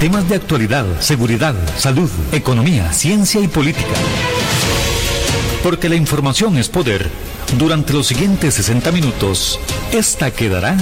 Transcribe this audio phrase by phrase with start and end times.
[0.00, 3.94] Temas de actualidad, seguridad, salud, economía, ciencia y política.
[5.62, 7.08] Porque la información es poder.
[7.58, 9.58] Durante los siguientes 60 minutos,
[9.92, 10.76] esta quedará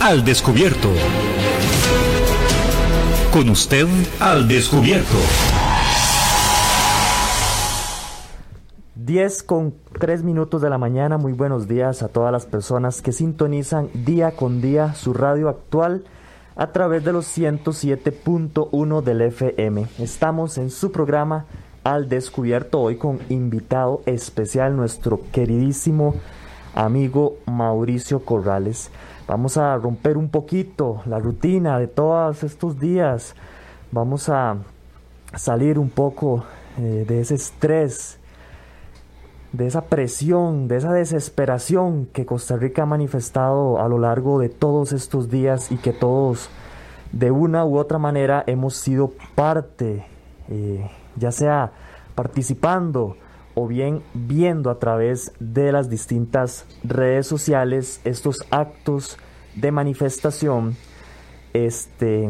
[0.00, 0.90] al descubierto.
[3.32, 3.86] Con usted
[4.20, 5.16] al descubierto.
[8.96, 13.12] 10 con 3 minutos de la mañana, muy buenos días a todas las personas que
[13.12, 16.04] sintonizan día con día su radio actual
[16.56, 19.86] a través de los 107.1 del FM.
[19.98, 21.46] Estamos en su programa
[21.82, 26.14] Al Descubierto hoy con invitado especial nuestro queridísimo
[26.74, 28.90] amigo Mauricio Corrales.
[29.26, 33.34] Vamos a romper un poquito la rutina de todos estos días.
[33.90, 34.58] Vamos a
[35.34, 36.44] salir un poco
[36.78, 38.20] eh, de ese estrés
[39.54, 44.48] de esa presión, de esa desesperación que Costa Rica ha manifestado a lo largo de
[44.48, 46.48] todos estos días y que todos
[47.12, 50.04] de una u otra manera hemos sido parte,
[50.48, 51.70] eh, ya sea
[52.16, 53.16] participando
[53.54, 59.18] o bien viendo a través de las distintas redes sociales estos actos
[59.54, 60.76] de manifestación
[61.52, 62.28] este,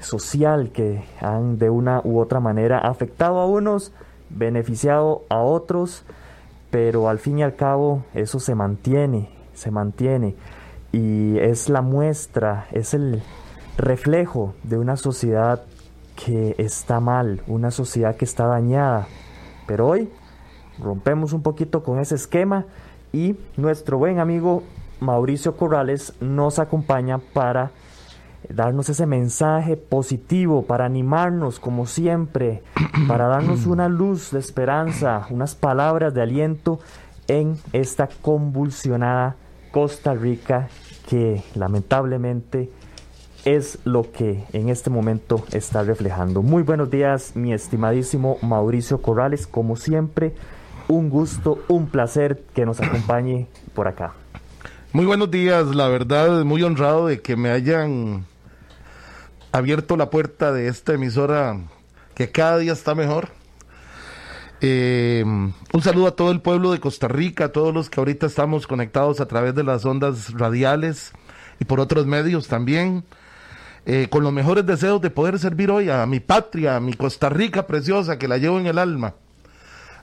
[0.00, 3.92] social que han de una u otra manera afectado a unos,
[4.28, 6.04] beneficiado a otros,
[6.70, 10.36] pero al fin y al cabo eso se mantiene, se mantiene
[10.92, 13.22] y es la muestra, es el
[13.76, 15.62] reflejo de una sociedad
[16.16, 19.06] que está mal, una sociedad que está dañada.
[19.66, 20.10] Pero hoy
[20.78, 22.66] rompemos un poquito con ese esquema
[23.12, 24.62] y nuestro buen amigo
[25.00, 27.70] Mauricio Corrales nos acompaña para
[28.48, 32.62] darnos ese mensaje positivo, para animarnos como siempre,
[33.08, 36.80] para darnos una luz de esperanza, unas palabras de aliento
[37.28, 39.36] en esta convulsionada
[39.70, 40.68] Costa Rica
[41.08, 42.70] que lamentablemente
[43.44, 46.42] es lo que en este momento está reflejando.
[46.42, 50.34] Muy buenos días, mi estimadísimo Mauricio Corrales, como siempre,
[50.88, 54.12] un gusto, un placer que nos acompañe por acá.
[54.92, 58.24] Muy buenos días, la verdad, muy honrado de que me hayan
[59.52, 61.58] abierto la puerta de esta emisora
[62.14, 63.28] que cada día está mejor.
[64.60, 68.26] Eh, un saludo a todo el pueblo de Costa Rica, a todos los que ahorita
[68.26, 71.12] estamos conectados a través de las ondas radiales
[71.58, 73.04] y por otros medios también.
[73.86, 77.30] Eh, con los mejores deseos de poder servir hoy a mi patria, a mi Costa
[77.30, 79.14] Rica preciosa que la llevo en el alma.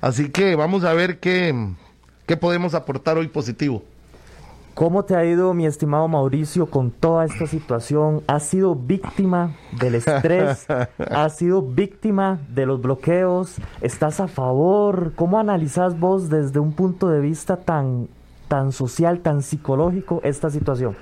[0.02, 1.74] Así que vamos a ver qué,
[2.26, 3.84] qué podemos aportar hoy positivo.
[4.78, 8.22] ¿Cómo te ha ido, mi estimado Mauricio, con toda esta situación?
[8.28, 10.68] ¿Has sido víctima del estrés?
[11.10, 13.56] ¿Has sido víctima de los bloqueos?
[13.82, 15.14] ¿Estás a favor?
[15.16, 18.08] ¿Cómo analizas vos desde un punto de vista tan,
[18.48, 20.96] tan social, tan psicológico esta situación?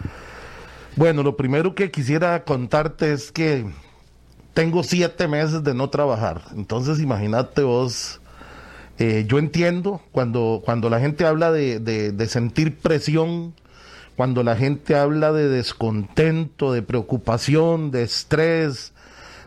[0.96, 3.66] Bueno, lo primero que quisiera contarte es que
[4.54, 6.44] tengo siete meses de no trabajar.
[6.56, 8.22] Entonces, imagínate vos.
[9.00, 13.54] Eh, yo entiendo cuando, cuando la gente habla de, de sentir presión
[14.16, 18.94] cuando la gente habla de descontento, de preocupación, de estrés,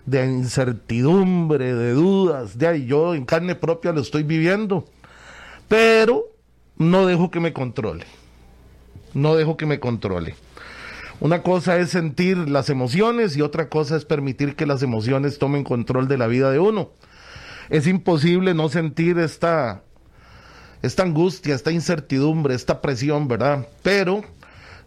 [0.04, 4.84] de incertidumbre, de dudas, de ahí yo en carne propia lo estoy viviendo,
[5.68, 6.24] pero
[6.76, 8.04] no dejo que me controle,
[9.14, 10.34] no dejo que me controle.
[11.20, 15.64] Una cosa es sentir las emociones y otra cosa es permitir que las emociones tomen
[15.64, 16.90] control de la vida de uno.
[17.70, 19.82] Es imposible no sentir esta,
[20.80, 23.66] esta angustia, esta incertidumbre, esta presión, ¿verdad?
[23.82, 24.22] Pero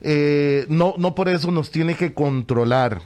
[0.02, 3.02] eh, no, no por eso nos tiene que controlar.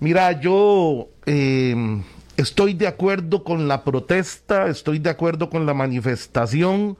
[0.00, 2.02] Mira, yo em,
[2.36, 6.96] estoy de acuerdo con la protesta, estoy de acuerdo con la manifestación,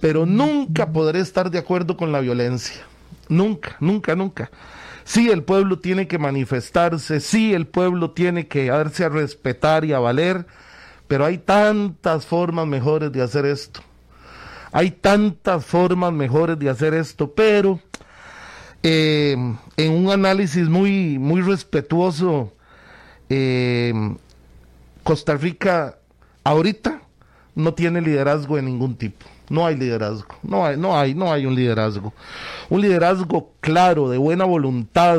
[0.00, 2.82] pero nunca podré estar de acuerdo con la violencia.
[3.28, 4.50] Nunca, nunca, nunca.
[5.04, 9.92] Sí, el pueblo tiene que manifestarse, sí, el pueblo tiene que darse a respetar y
[9.92, 10.46] a valer,
[11.08, 13.80] pero hay tantas formas mejores de hacer esto.
[14.72, 17.80] Hay tantas formas mejores de hacer esto, pero
[18.82, 19.36] eh,
[19.76, 22.52] en un análisis muy, muy respetuoso,
[23.28, 23.92] eh,
[25.02, 25.98] Costa Rica
[26.44, 27.00] ahorita
[27.54, 29.26] no tiene liderazgo de ningún tipo.
[29.48, 32.14] No hay liderazgo, no hay, no hay, no hay un liderazgo.
[32.68, 35.18] Un liderazgo claro, de buena voluntad,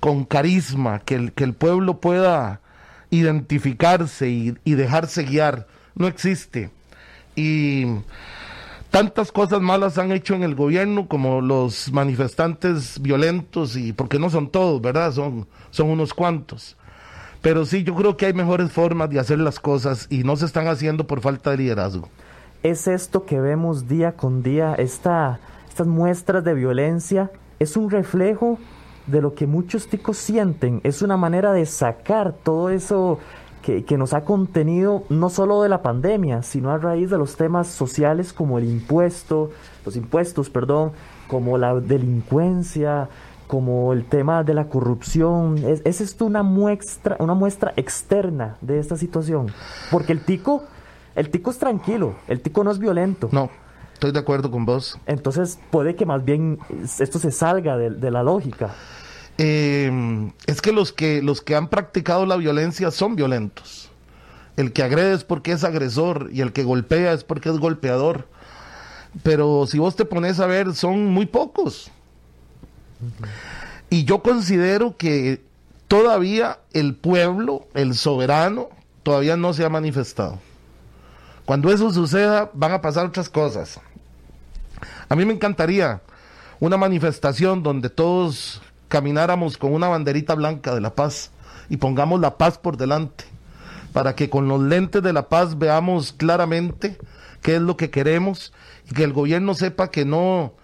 [0.00, 2.60] con carisma, que el, que el pueblo pueda
[3.10, 5.66] identificarse y, y dejarse guiar.
[5.94, 6.70] No existe.
[7.34, 7.84] Y
[8.90, 14.30] tantas cosas malas han hecho en el gobierno como los manifestantes violentos y porque no
[14.30, 15.12] son todos, ¿verdad?
[15.12, 16.76] Son, son unos cuantos.
[17.42, 20.46] Pero sí, yo creo que hay mejores formas de hacer las cosas y no se
[20.46, 22.08] están haciendo por falta de liderazgo.
[22.62, 25.38] Es esto que vemos día con día, esta,
[25.68, 28.58] estas muestras de violencia, es un reflejo
[29.06, 30.80] de lo que muchos ticos sienten.
[30.82, 33.20] Es una manera de sacar todo eso
[33.66, 37.34] que, que, nos ha contenido no solo de la pandemia, sino a raíz de los
[37.34, 39.50] temas sociales como el impuesto,
[39.84, 40.92] los impuestos, perdón,
[41.26, 43.08] como la delincuencia,
[43.48, 45.58] como el tema de la corrupción.
[45.58, 49.50] ¿Es, ¿Es, esto una muestra, una muestra externa de esta situación?
[49.90, 50.62] Porque el tico,
[51.16, 53.28] el tico es tranquilo, el tico no es violento.
[53.32, 53.50] No,
[53.94, 54.96] estoy de acuerdo con vos.
[55.06, 56.60] Entonces puede que más bien
[57.00, 58.76] esto se salga de, de la lógica.
[59.38, 63.90] Eh, es que los que los que han practicado la violencia son violentos.
[64.56, 68.28] El que agrede es porque es agresor y el que golpea es porque es golpeador.
[69.22, 71.90] Pero si vos te pones a ver, son muy pocos.
[73.90, 75.42] Y yo considero que
[75.88, 78.68] todavía el pueblo, el soberano,
[79.02, 80.38] todavía no se ha manifestado.
[81.44, 83.78] Cuando eso suceda, van a pasar otras cosas.
[85.08, 86.00] A mí me encantaría
[86.58, 91.30] una manifestación donde todos camináramos con una banderita blanca de la paz
[91.68, 93.24] y pongamos la paz por delante,
[93.92, 96.98] para que con los lentes de la paz veamos claramente
[97.42, 98.52] qué es lo que queremos
[98.90, 100.54] y que el gobierno sepa que no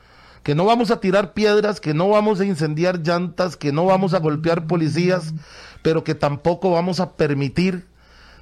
[0.42, 4.12] que no vamos a tirar piedras, que no vamos a incendiar llantas, que no vamos
[4.12, 5.34] a golpear policías,
[5.82, 7.86] pero que tampoco vamos a permitir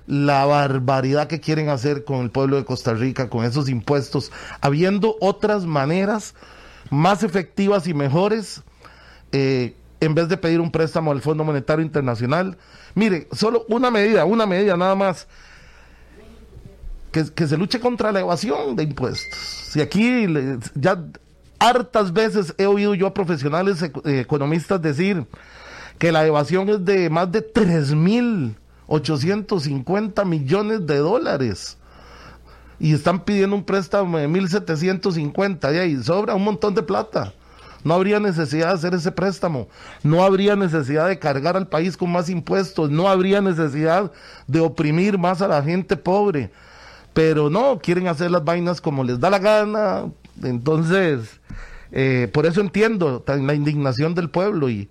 [0.06, 4.32] la barbaridad que quieren hacer con el pueblo de Costa Rica, con esos impuestos,
[4.62, 6.34] habiendo otras maneras
[6.88, 8.62] más efectivas y mejores,
[9.32, 12.56] eh, en vez de pedir un préstamo al Fondo Monetario Internacional.
[12.94, 15.26] Mire, solo una medida, una medida nada más.
[17.12, 19.36] Que, se luche contra la evasión de impuestos.
[19.36, 21.02] Si aquí le, ya
[21.58, 25.26] hartas veces he oído yo a profesionales eh, economistas decir
[25.98, 31.76] que la evasión es de más de 3.850 millones de dólares.
[32.78, 37.34] Y están pidiendo un préstamo de 1.750 y ahí sobra un montón de plata.
[37.84, 39.68] No habría necesidad de hacer ese préstamo.
[40.02, 42.90] No habría necesidad de cargar al país con más impuestos.
[42.90, 44.12] No habría necesidad
[44.46, 46.50] de oprimir más a la gente pobre.
[47.12, 50.04] Pero no, quieren hacer las vainas como les da la gana.
[50.42, 51.40] Entonces,
[51.92, 54.88] eh, por eso entiendo la indignación del pueblo y,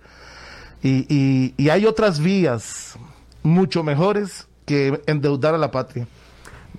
[0.82, 2.98] y, y, y hay otras vías
[3.42, 6.06] mucho mejores que endeudar a la patria.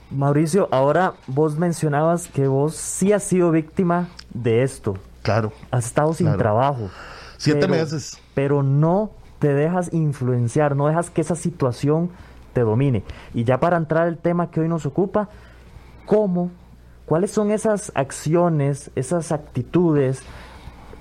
[0.09, 4.97] Mauricio, ahora vos mencionabas que vos sí has sido víctima de esto.
[5.21, 5.53] Claro.
[5.69, 6.39] Has estado sin claro.
[6.39, 6.89] trabajo.
[7.37, 8.19] Siete pero, meses.
[8.33, 12.11] Pero no te dejas influenciar, no dejas que esa situación
[12.53, 13.03] te domine.
[13.33, 15.29] Y ya para entrar al tema que hoy nos ocupa,
[16.05, 16.51] ¿cómo?
[17.05, 20.21] ¿Cuáles son esas acciones, esas actitudes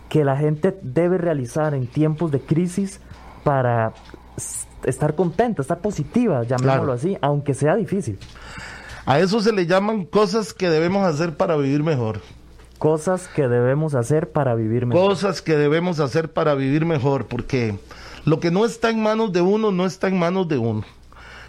[0.08, 3.00] que la gente debe realizar en tiempos de crisis
[3.44, 3.92] para
[4.84, 6.92] estar contenta, estar positiva, llamémoslo claro.
[6.94, 8.18] así, aunque sea difícil?
[9.06, 12.20] A eso se le llaman cosas que debemos hacer para vivir mejor.
[12.80, 15.10] Cosas que debemos hacer para vivir mejor.
[15.10, 17.78] Cosas que debemos hacer para vivir mejor, porque
[18.24, 20.82] lo que no está en manos de uno no está en manos de uno.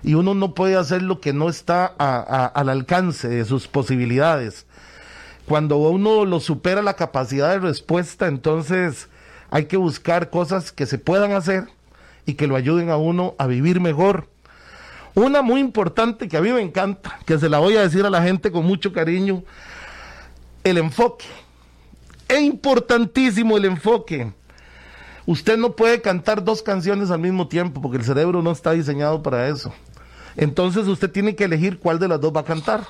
[0.04, 3.70] Y uno no puede hacer lo que no está a, a, al alcance de sus
[3.70, 4.66] posibilidades.
[5.48, 9.08] Cuando uno lo supera la capacidad de respuesta, entonces
[9.52, 11.64] hay que buscar cosas que se puedan hacer
[12.26, 14.28] y que lo ayuden a uno a vivir mejor.
[15.16, 18.10] Una muy importante que a mí me encanta, que se la voy a decir a
[18.10, 19.44] la gente con mucho cariño,
[20.64, 21.26] el enfoque.
[22.28, 24.32] Es importantísimo el enfoque.
[25.26, 29.22] Usted no puede cantar dos canciones al mismo tiempo porque el cerebro no está diseñado
[29.22, 29.74] para eso.
[30.36, 32.86] Entonces usted tiene que elegir cuál de las dos va a cantar.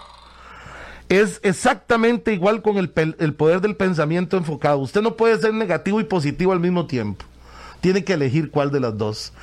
[1.10, 4.78] Es exactamente igual con el, el poder del pensamiento enfocado.
[4.78, 7.26] Usted no puede ser negativo y positivo al mismo tiempo.
[7.82, 9.34] Tiene que elegir cuál de las dos.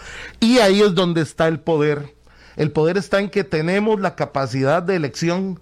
[0.41, 2.15] Y ahí es donde está el poder.
[2.57, 5.61] El poder está en que tenemos la capacidad de elección.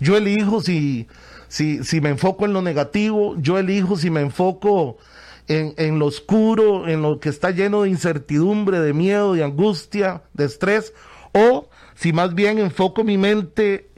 [0.00, 1.08] Yo elijo si,
[1.48, 4.98] si, si me enfoco en lo negativo, yo elijo si me enfoco
[5.48, 10.22] en, en, lo oscuro, en lo que está lleno de incertidumbre, de miedo, de angustia,
[10.34, 10.92] de estrés,
[11.32, 13.90] o si más bien enfoco mi mente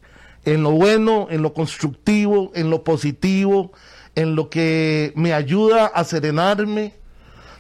[0.45, 3.73] en lo bueno, en lo constructivo, en lo positivo,
[4.15, 6.95] en lo que me ayuda a serenarme,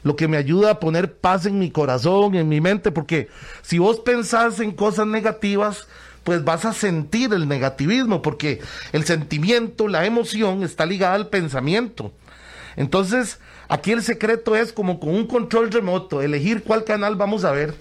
[0.02, 3.28] lo que me ayuda a poner paz en mi corazón, en mi mente, porque
[3.62, 5.86] si vos pensás en cosas negativas,
[6.24, 8.60] pues vas a sentir el negativismo, porque
[8.92, 12.12] el sentimiento, la emoción está ligada al pensamiento.
[12.76, 17.52] Entonces, aquí el secreto es como con un control remoto, elegir cuál canal vamos a
[17.52, 17.74] ver,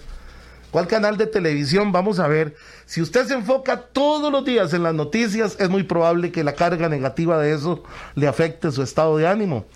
[0.70, 2.56] cuál canal de televisión vamos a ver.
[2.86, 6.54] Si usted se enfoca todos los días en las noticias, es muy probable que la
[6.54, 9.66] carga negativa de eso le afecte su estado de ánimo.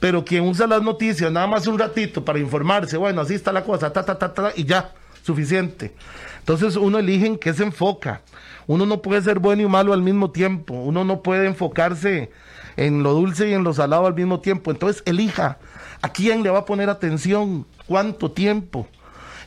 [0.00, 3.62] Pero quien usa las noticias nada más un ratito para informarse, bueno, así está la
[3.62, 4.92] cosa, ta, ta, ta, ta, y ya,
[5.22, 5.94] suficiente.
[6.42, 8.20] Entonces uno elige en qué se enfoca.
[8.66, 10.74] Uno no puede ser bueno y malo al mismo tiempo.
[10.74, 12.30] Uno no puede enfocarse
[12.76, 14.72] en lo dulce y en lo salado al mismo tiempo.
[14.72, 15.58] Entonces elija
[16.00, 18.88] a quién le va a poner atención, cuánto tiempo.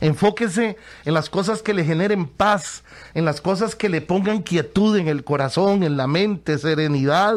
[0.00, 4.96] Enfóquese en las cosas que le generen paz, en las cosas que le pongan quietud
[4.96, 7.36] en el corazón, en la mente, serenidad,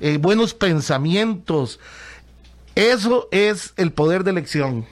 [0.00, 1.78] eh, buenos pensamientos.
[2.74, 4.86] Eso es el poder de elección.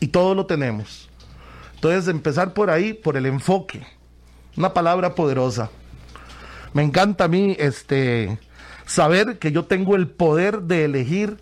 [0.00, 1.09] Y todo lo tenemos.
[1.80, 3.80] Entonces, empezar por ahí, por el enfoque.
[4.54, 5.70] Una palabra poderosa.
[6.74, 8.38] Me encanta a mí este,
[8.84, 11.38] saber que yo tengo el poder de elegir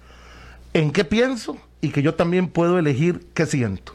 [0.75, 3.95] en qué pienso y que yo también puedo elegir qué siento.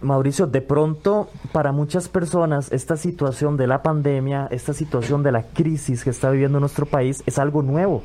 [0.00, 5.44] Mauricio, de pronto para muchas personas esta situación de la pandemia, esta situación de la
[5.44, 8.02] crisis que está viviendo nuestro país es algo nuevo.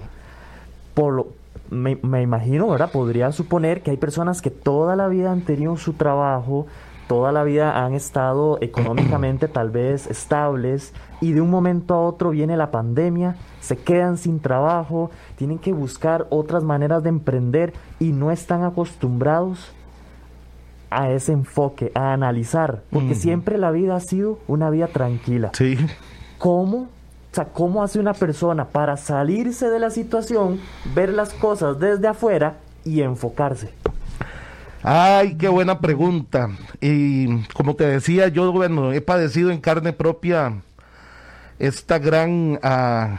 [0.93, 1.27] Por lo,
[1.71, 2.91] me, me, imagino, ¿verdad?
[2.91, 6.67] Podría suponer que hay personas que toda la vida han tenido su trabajo,
[7.07, 12.31] toda la vida han estado económicamente tal vez estables y de un momento a otro
[12.31, 18.11] viene la pandemia, se quedan sin trabajo, tienen que buscar otras maneras de emprender y
[18.11, 19.71] no están acostumbrados
[20.89, 25.51] a ese enfoque, a analizar, porque siempre la vida ha sido una vida tranquila.
[25.53, 25.77] Sí.
[26.37, 26.87] ¿Cómo, o
[27.31, 30.59] sea, cómo hace una persona para salirse de la situación,
[30.93, 33.73] ver las cosas desde afuera y enfocarse?
[34.85, 36.49] Ay, qué buena pregunta.
[36.81, 40.61] Y como te decía, yo, bueno, he padecido en carne propia
[41.57, 43.17] esta gran, uh,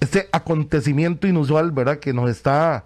[0.00, 1.98] este acontecimiento inusual, ¿verdad?
[1.98, 2.84] Que nos está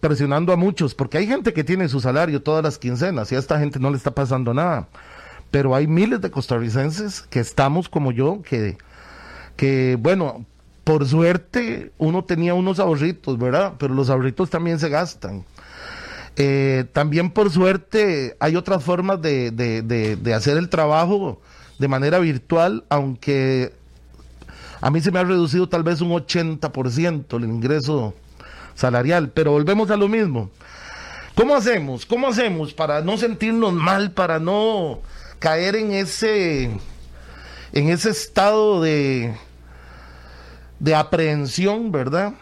[0.00, 3.38] presionando a muchos, porque hay gente que tiene su salario todas las quincenas y a
[3.38, 4.88] esta gente no le está pasando nada.
[5.50, 8.78] Pero hay miles de costarricenses que estamos como yo, que,
[9.56, 10.46] que bueno,
[10.84, 13.74] por suerte uno tenía unos ahorritos, ¿verdad?
[13.78, 15.44] Pero los ahorritos también se gastan.
[16.38, 21.40] Eh, también por suerte hay otras formas de, de, de, hacer el trabajo
[21.78, 23.72] de manera virtual, aunque
[24.82, 28.12] a mí se me ha reducido tal vez un 80% el ingreso
[28.74, 30.50] salarial, pero volvemos a lo mismo.
[31.34, 32.04] ¿Cómo hacemos?
[32.04, 35.00] ¿Cómo hacemos para no sentirnos mal, para no
[35.38, 36.64] caer en ese
[37.72, 39.34] en ese estado de
[40.80, 42.34] de aprehensión, ¿verdad?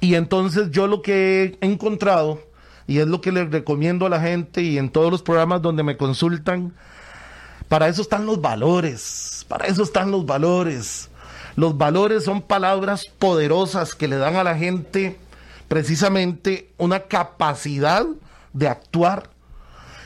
[0.00, 2.40] Y entonces yo lo que he encontrado
[2.86, 5.82] y es lo que les recomiendo a la gente y en todos los programas donde
[5.82, 6.72] me consultan,
[7.68, 11.08] para eso están los valores, para eso están los valores.
[11.56, 15.18] Los valores son palabras poderosas que le dan a la gente
[15.68, 18.06] precisamente una capacidad
[18.52, 19.30] de actuar.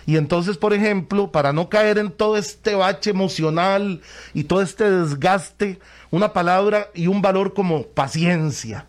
[0.06, 4.00] Y entonces, por ejemplo, para no caer en todo este bache emocional
[4.32, 5.78] y todo este desgaste,
[6.10, 8.86] una palabra y un valor como paciencia.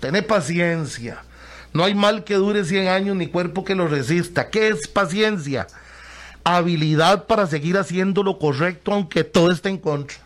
[0.00, 1.24] Tener paciencia.
[1.72, 4.50] No hay mal que dure 100 años ni cuerpo que lo resista.
[4.50, 5.66] ¿Qué es paciencia?
[6.44, 10.18] Habilidad para seguir haciendo lo correcto aunque todo esté en contra.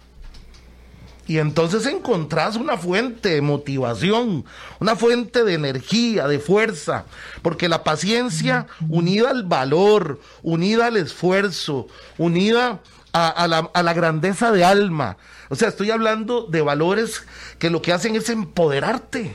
[1.29, 4.45] Y entonces encontrás una fuente de motivación,
[4.79, 7.05] una fuente de energía, de fuerza,
[7.43, 12.81] porque la paciencia unida al valor, unida al esfuerzo, unida
[13.13, 15.17] a, la, a la grandeza de alma.
[15.49, 17.25] O sea, estoy hablando de valores
[17.59, 19.35] que lo que hacen es empoderarte.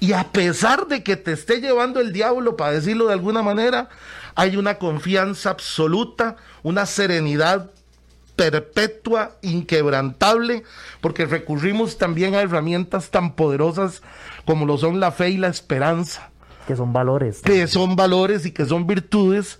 [0.00, 3.90] Y a pesar de que te esté llevando el diablo, para decirlo de alguna manera,
[4.34, 7.70] hay una confianza absoluta, una serenidad
[8.34, 10.62] perpetua, inquebrantable,
[11.02, 14.00] porque recurrimos también a herramientas tan poderosas
[14.46, 16.30] como lo son la fe y la esperanza.
[16.66, 17.42] Que son valores.
[17.42, 19.58] Que son valores y que son virtudes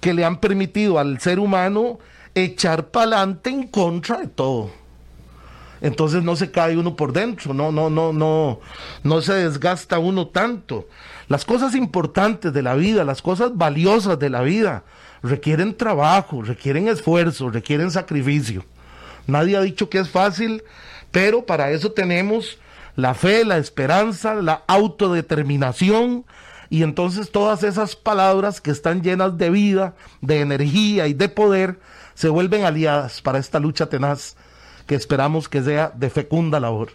[0.00, 1.98] que le han permitido al ser humano
[2.34, 4.70] echar para adelante en contra de todo.
[5.82, 8.60] Entonces no se cae uno por dentro, no, no, no, no,
[9.02, 10.86] no se desgasta uno tanto.
[11.26, 14.84] Las cosas importantes de la vida, las cosas valiosas de la vida,
[15.24, 18.64] requieren trabajo, requieren esfuerzo, requieren sacrificio.
[19.26, 20.62] Nadie ha dicho que es fácil,
[21.10, 22.58] pero para eso tenemos
[22.94, 26.24] la fe, la esperanza, la autodeterminación
[26.70, 31.80] y entonces todas esas palabras que están llenas de vida, de energía y de poder
[32.14, 34.36] se vuelven aliadas para esta lucha tenaz
[34.86, 36.90] que esperamos que sea de fecunda labor.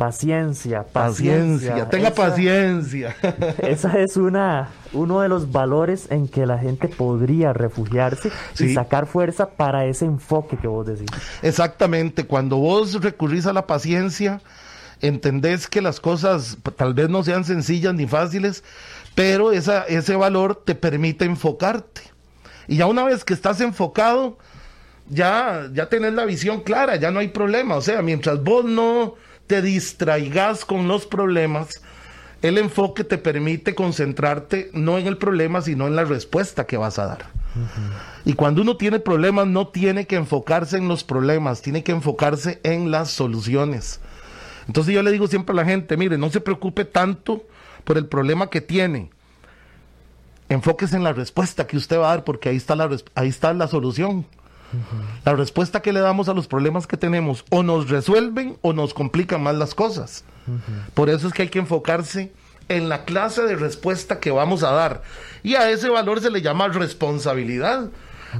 [0.00, 1.90] Paciencia, paciencia.
[1.90, 3.14] tenga paciencia.
[3.58, 9.06] Esa es una, uno de los valores en que la gente podría refugiarse y sacar
[9.06, 11.10] fuerza para ese enfoque que vos decís.
[11.42, 14.40] Exactamente, cuando vos recurrís a la paciencia,
[15.02, 18.64] entendés que las cosas tal vez no sean sencillas ni fáciles,
[19.14, 22.00] pero esa, ese valor te permite enfocarte.
[22.68, 24.38] Y ya una vez que estás enfocado,
[25.10, 27.76] ya, ya tenés la visión clara, ya no hay problema.
[27.76, 31.82] O sea, mientras vos no te distraigas con los problemas,
[32.42, 36.98] el enfoque te permite concentrarte no en el problema, sino en la respuesta que vas
[36.98, 37.26] a dar.
[38.24, 42.60] Y cuando uno tiene problemas, no tiene que enfocarse en los problemas, tiene que enfocarse
[42.62, 44.00] en las soluciones.
[44.68, 47.44] Entonces yo le digo siempre a la gente, mire, no se preocupe tanto
[47.84, 49.10] por el problema que tiene.
[50.48, 53.52] Enfóquese en la respuesta que usted va a dar, porque ahí está la, ahí está
[53.52, 54.26] la solución.
[55.24, 58.94] La respuesta que le damos a los problemas que tenemos o nos resuelven o nos
[58.94, 60.24] complican más las cosas.
[60.94, 62.32] Por eso es que hay que enfocarse
[62.68, 65.02] en la clase de respuesta que vamos a dar.
[65.42, 67.88] Y a ese valor se le llama responsabilidad,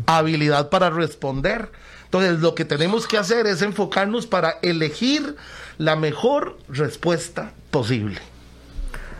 [0.07, 1.71] habilidad para responder.
[2.05, 5.37] Entonces lo que tenemos que hacer es enfocarnos para elegir
[5.79, 8.21] la mejor respuesta posible.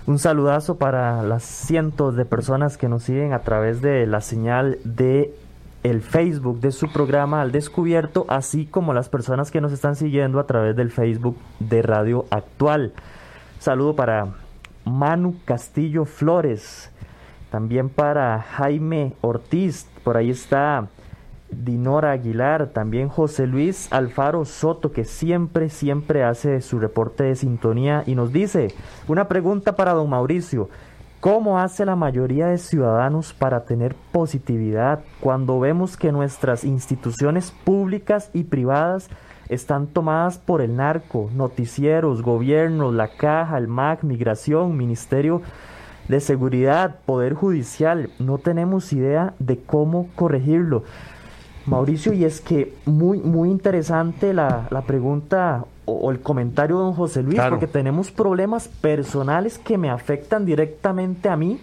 [0.07, 4.79] Un saludazo para las cientos de personas que nos siguen a través de la señal
[4.83, 5.33] de
[5.83, 10.39] el Facebook de su programa Al Descubierto, así como las personas que nos están siguiendo
[10.39, 12.93] a través del Facebook de Radio Actual.
[13.59, 14.29] Saludo para
[14.85, 16.91] Manu Castillo Flores,
[17.51, 20.89] también para Jaime Ortiz, por ahí está
[21.51, 28.05] Dinora Aguilar, también José Luis Alfaro Soto, que siempre, siempre hace su reporte de sintonía
[28.07, 28.75] y nos dice,
[29.09, 30.69] una pregunta para don Mauricio,
[31.21, 38.31] ¿cómo hace la mayoría de ciudadanos para tener positividad cuando vemos que nuestras instituciones públicas
[38.33, 39.09] y privadas
[39.51, 45.43] están tomadas por el narco, noticieros, gobiernos, la caja, el MAC, migración, ministerio
[46.09, 48.11] de seguridad, poder judicial.
[48.19, 50.85] No tenemos idea de cómo corregirlo.
[51.67, 57.23] Mauricio, y es que muy, muy interesante la, pregunta o, el comentario de don José
[57.23, 61.61] Luis, porque tenemos problemas personales que me afectan directamente a mí,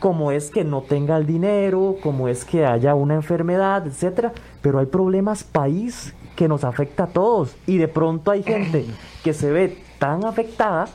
[0.00, 4.32] como es que no tenga el dinero, como es que haya una enfermedad, etcétera,
[4.62, 7.56] pero hay problemas país que nos afecta a todos.
[7.66, 8.86] Y de pronto hay gente
[9.24, 10.86] que se ve tan afectada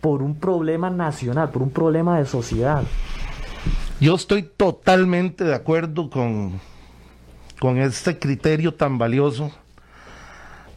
[0.00, 2.82] por un problema nacional, por un problema de sociedad.
[4.00, 6.60] Yo estoy totalmente de acuerdo con,
[7.60, 9.52] con este criterio tan valioso,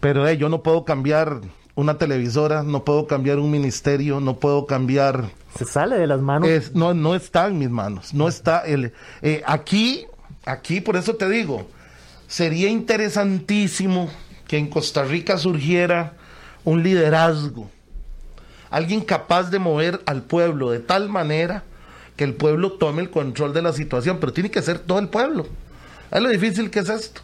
[0.06, 1.42] pero eh, yo no puedo cambiar
[1.74, 5.32] una televisora, no puedo cambiar un ministerio, no puedo cambiar...
[5.58, 6.48] Se sale de las manos.
[6.76, 8.60] no, no está en mis manos, no está...
[8.60, 8.94] El,
[9.24, 10.06] eh, aquí,
[10.46, 11.66] aquí, por eso te digo,
[12.28, 14.08] sería interesantísimo
[14.48, 16.14] que en Costa Rica surgiera
[16.66, 17.72] un liderazgo,
[18.70, 21.64] alguien capaz de mover al pueblo de tal manera
[22.16, 25.10] que el pueblo tome el control de la situación, pero tiene que ser todo el
[25.10, 25.48] pueblo.
[26.12, 27.22] ¿Ve lo difícil que es esto?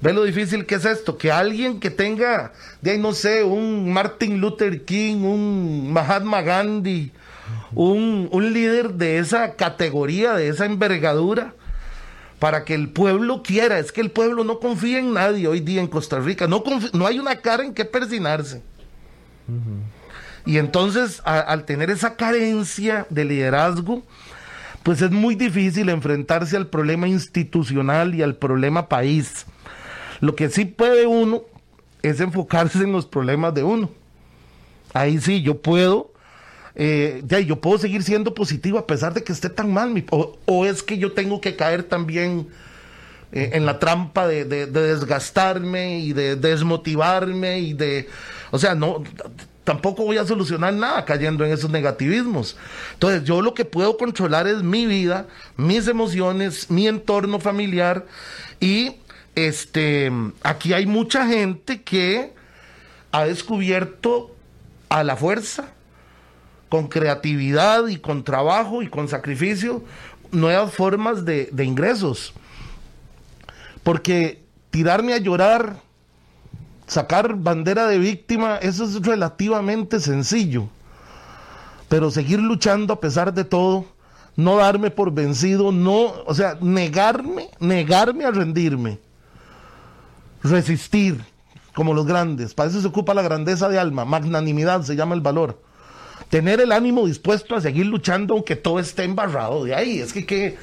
[0.00, 1.16] ¿Ve lo difícil que es esto?
[1.16, 2.52] Que alguien que tenga,
[2.82, 7.10] de ahí no sé, un Martin Luther King, un Mahatma Gandhi,
[7.74, 11.54] un, un líder de esa categoría, de esa envergadura,
[12.38, 13.78] para que el pueblo quiera.
[13.78, 16.46] Es que el pueblo no confía en nadie hoy día en Costa Rica.
[16.46, 18.62] No, no hay una cara en que persinarse.
[20.44, 24.02] Y entonces, al tener esa carencia de liderazgo,
[24.82, 29.46] pues es muy difícil enfrentarse al problema institucional y al problema país.
[30.20, 31.42] Lo que sí puede uno
[32.02, 33.90] es enfocarse en los problemas de uno.
[34.92, 36.14] Ahí sí, yo puedo
[36.76, 40.82] eh, yo puedo seguir siendo positivo a pesar de que esté tan mal, o, es
[40.82, 42.48] que yo tengo que caer también
[43.32, 48.08] eh, en la trampa de, desgastarme y de desmotivarme y de,
[48.50, 49.04] o sea, no,
[49.62, 52.56] tampoco voy a solucionar nada cayendo en esos negativismos.
[52.94, 58.04] Entonces, yo lo que puedo controlar es mi vida, mis emociones, mi entorno familiar
[58.58, 58.96] y
[59.34, 60.10] este,
[60.42, 62.32] aquí hay mucha gente que
[63.12, 64.34] ha descubierto
[64.88, 65.74] a la fuerza
[66.68, 69.84] con creatividad y con trabajo y con sacrificio,
[70.32, 72.32] nuevas formas de, ingresos.
[73.84, 75.76] Porque tirarme a llorar,
[76.86, 80.68] sacar bandera de víctima, eso es relativamente sencillo.
[81.88, 83.86] Pero seguir luchando a pesar de todo,
[84.34, 88.98] no darme por vencido, no, o sea, negarme, negarme a rendirme,
[90.44, 91.20] resistir,
[91.74, 92.54] como los grandes.
[92.54, 95.58] Para eso se ocupa la grandeza de alma, magnanimidad se llama el valor
[96.30, 100.00] tener el ánimo dispuesto a seguir luchando aunque todo esté embarrado de ahí.
[100.00, 100.56] Es que,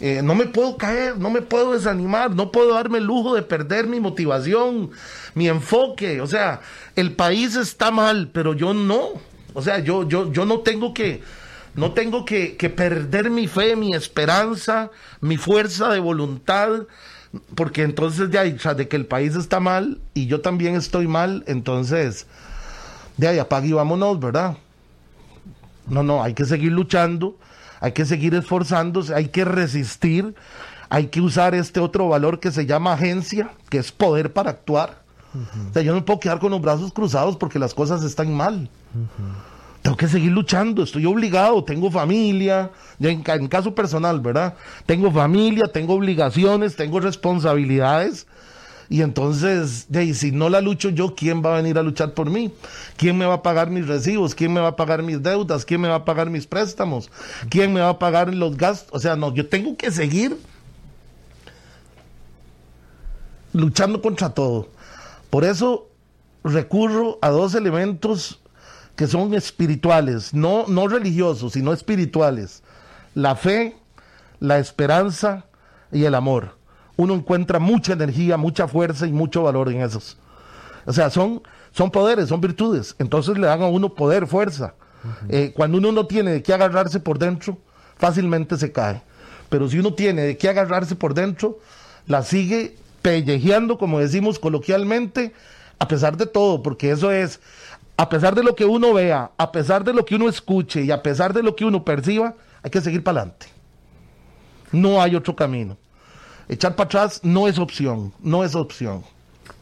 [0.00, 3.42] eh, no me puedo caer, no me puedo desanimar, no puedo darme el lujo de
[3.42, 4.90] perder mi motivación,
[5.34, 6.20] mi enfoque.
[6.20, 6.60] O sea,
[6.94, 9.14] el país está mal, pero yo no.
[9.54, 11.20] O sea, yo, yo, yo no tengo que,
[11.74, 16.86] no tengo que, que perder mi fe, mi esperanza, mi fuerza de voluntad
[17.54, 20.74] porque entonces de ahí, o sea, de que el país está mal y yo también
[20.74, 22.26] estoy mal, entonces
[23.16, 24.56] de ahí apague y vámonos, ¿verdad?
[25.86, 27.36] No, no, hay que seguir luchando,
[27.80, 30.34] hay que seguir esforzándose, hay que resistir,
[30.88, 35.02] hay que usar este otro valor que se llama agencia, que es poder para actuar.
[35.68, 38.68] O sea, yo no puedo quedar con los brazos cruzados porque las cosas están mal.
[39.88, 42.70] Tengo que seguir luchando, estoy obligado, tengo familia,
[43.00, 44.54] en, en caso personal, ¿verdad?
[44.84, 48.26] Tengo familia, tengo obligaciones, tengo responsabilidades.
[48.90, 52.28] Y entonces, de, si no la lucho yo, ¿quién va a venir a luchar por
[52.28, 52.52] mí?
[52.98, 54.34] ¿Quién me va a pagar mis recibos?
[54.34, 55.64] ¿Quién me va a pagar mis deudas?
[55.64, 57.10] ¿Quién me va a pagar mis préstamos?
[57.48, 58.90] ¿Quién me va a pagar los gastos?
[58.92, 60.36] O sea, no, yo tengo que seguir
[63.54, 64.68] luchando contra todo.
[65.30, 65.88] Por eso
[66.44, 68.38] recurro a dos elementos
[68.98, 72.64] que son espirituales, no, no religiosos, sino espirituales.
[73.14, 73.76] La fe,
[74.40, 75.44] la esperanza
[75.92, 76.56] y el amor.
[76.96, 80.16] Uno encuentra mucha energía, mucha fuerza y mucho valor en esos.
[80.84, 82.96] O sea, son, son poderes, son virtudes.
[82.98, 84.74] Entonces le dan a uno poder, fuerza.
[85.28, 87.56] Eh, cuando uno no tiene de qué agarrarse por dentro,
[87.98, 89.00] fácilmente se cae.
[89.48, 91.60] Pero si uno tiene de qué agarrarse por dentro,
[92.08, 95.34] la sigue pellejeando, como decimos coloquialmente,
[95.78, 97.40] a pesar de todo, porque eso es,
[97.98, 100.92] a pesar de lo que uno vea, a pesar de lo que uno escuche y
[100.92, 103.46] a pesar de lo que uno perciba, hay que seguir para adelante.
[104.70, 105.76] No hay otro camino.
[106.48, 109.02] Echar para atrás no es opción, no es opción.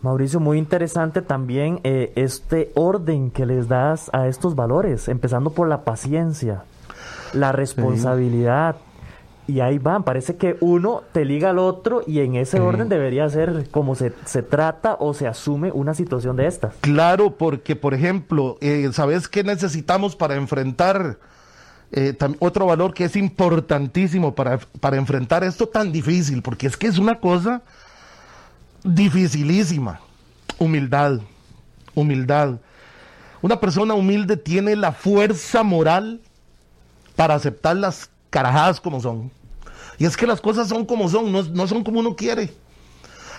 [0.03, 5.66] Mauricio, muy interesante también eh, este orden que les das a estos valores, empezando por
[5.66, 6.64] la paciencia,
[7.33, 8.77] la responsabilidad,
[9.46, 13.28] y ahí van, parece que uno te liga al otro y en ese orden debería
[13.28, 16.72] ser como se, se, trata o se asume una situación de esta.
[16.80, 21.18] Claro, porque por ejemplo, eh, ¿sabes qué necesitamos para enfrentar
[21.92, 26.42] eh, otro valor que es importantísimo para, para enfrentar esto tan difícil?
[26.42, 27.62] Porque es que es una cosa
[28.82, 30.00] dificilísima.
[30.59, 31.20] Humildad,
[31.94, 32.59] humildad.
[33.42, 36.20] Una persona humilde tiene la fuerza moral
[37.14, 39.30] para aceptar las carajadas como son.
[39.98, 42.52] Y es que las cosas son como son, no, son como uno quiere.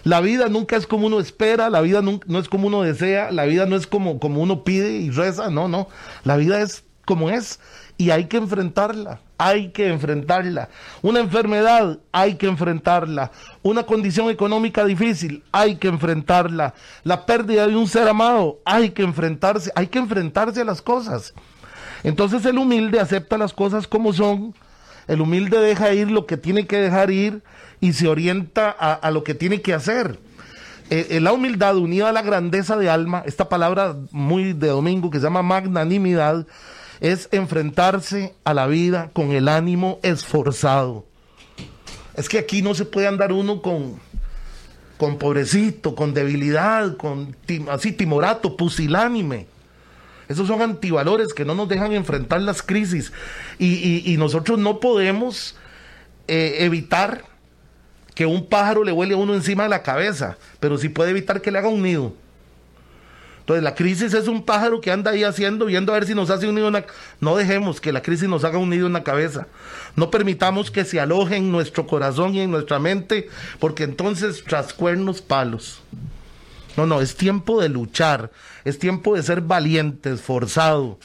[0.04, 3.46] La vida nunca es como uno espera, la vida no, es como uno desea, la
[3.46, 5.88] vida no es como, como uno pide y reza, no, no.
[6.24, 7.60] La vida es como es
[7.98, 10.70] y hay que enfrentarla, hay que enfrentarla.
[11.02, 13.32] Una enfermedad, hay que enfrentarla.
[13.64, 16.74] Una condición económica difícil, hay que enfrentarla.
[17.04, 21.34] La pérdida de un ser amado, hay que enfrentarse, hay que enfrentarse a las cosas.
[22.04, 24.54] Entonces el humilde acepta las cosas como son
[25.08, 27.42] el humilde deja ir lo que tiene que dejar ir
[27.80, 30.20] y se orienta a, lo que tiene que hacer.
[30.90, 35.10] Eh, eh, la humildad unida a la grandeza de alma, esta palabra muy de domingo
[35.10, 36.46] que se llama magnanimidad,
[37.00, 41.06] es enfrentarse a la vida con el ánimo esforzado.
[42.16, 44.00] Es que aquí no se puede andar uno con,
[44.98, 47.36] con pobrecito, con debilidad, con
[47.70, 49.46] así timorato, pusilánime.
[50.28, 53.14] Esos son antivalores que no nos dejan enfrentar las crisis.
[53.60, 55.56] Y, nosotros no podemos
[56.28, 57.24] eh, evitar
[58.14, 61.42] que un pájaro le huele a uno encima de la cabeza, pero sí puede evitar
[61.42, 62.14] que le haga un nido.
[63.48, 66.30] Entonces la crisis es un pájaro que anda ahí haciendo, viendo a ver si nos
[66.30, 66.86] hace un nido en la...
[67.22, 69.48] No dejemos que la crisis nos haga un nido en la cabeza.
[69.96, 74.74] No permitamos que se aloje en nuestro corazón y en nuestra mente, porque entonces tras
[74.74, 75.82] cuernos palos.
[76.78, 78.32] No, no, es tiempo de luchar,
[78.64, 81.00] es tiempo de ser valiente, esforzado,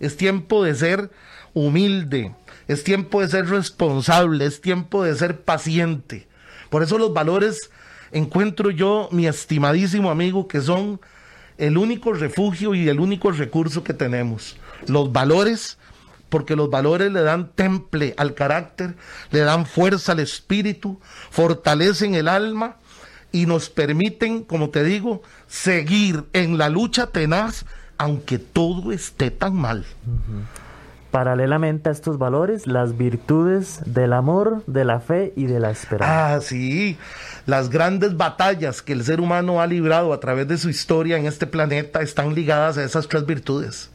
[0.00, 1.10] es tiempo de ser
[1.52, 2.34] humilde,
[2.68, 6.26] es tiempo de ser responsable, es tiempo de ser paciente.
[6.70, 7.70] Por eso los valores
[8.12, 10.98] encuentro yo, mi estimadísimo amigo, que son
[11.58, 14.56] el único refugio y el único recurso que tenemos.
[14.86, 15.76] Los valores,
[16.30, 18.96] porque los valores le dan temple al carácter,
[19.30, 20.98] le dan fuerza al espíritu,
[21.30, 22.78] fortalecen el alma
[23.34, 27.64] y nos permiten, como te digo, seguir en la lucha tenaz,
[27.98, 29.84] aunque todo esté tan mal.
[31.10, 36.36] Paralelamente a estos valores, las virtudes del amor, de la fe y de la esperanza.
[36.36, 36.96] Ah, sí,
[37.44, 41.26] las grandes batallas que el ser humano ha librado a través de su historia en
[41.26, 43.90] este planeta están ligadas a esas tres virtudes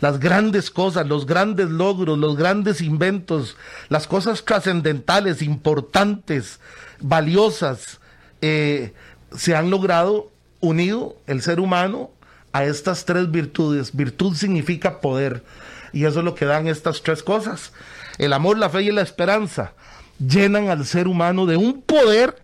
[0.00, 3.56] las grandes cosas, los grandes logros, los grandes inventos,
[3.88, 6.60] las cosas trascendentales, importantes,
[7.00, 7.98] valiosas,
[8.40, 8.92] eh,
[9.36, 12.10] se han logrado unido el ser humano
[12.52, 13.94] a estas tres virtudes.
[13.94, 15.44] Virtud significa poder.
[15.92, 17.72] Y eso es lo que dan estas tres cosas.
[18.18, 19.72] El amor, la fe y la esperanza
[20.18, 22.42] llenan al ser humano de un poder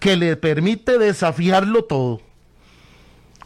[0.00, 2.20] que le permite desafiarlo todo,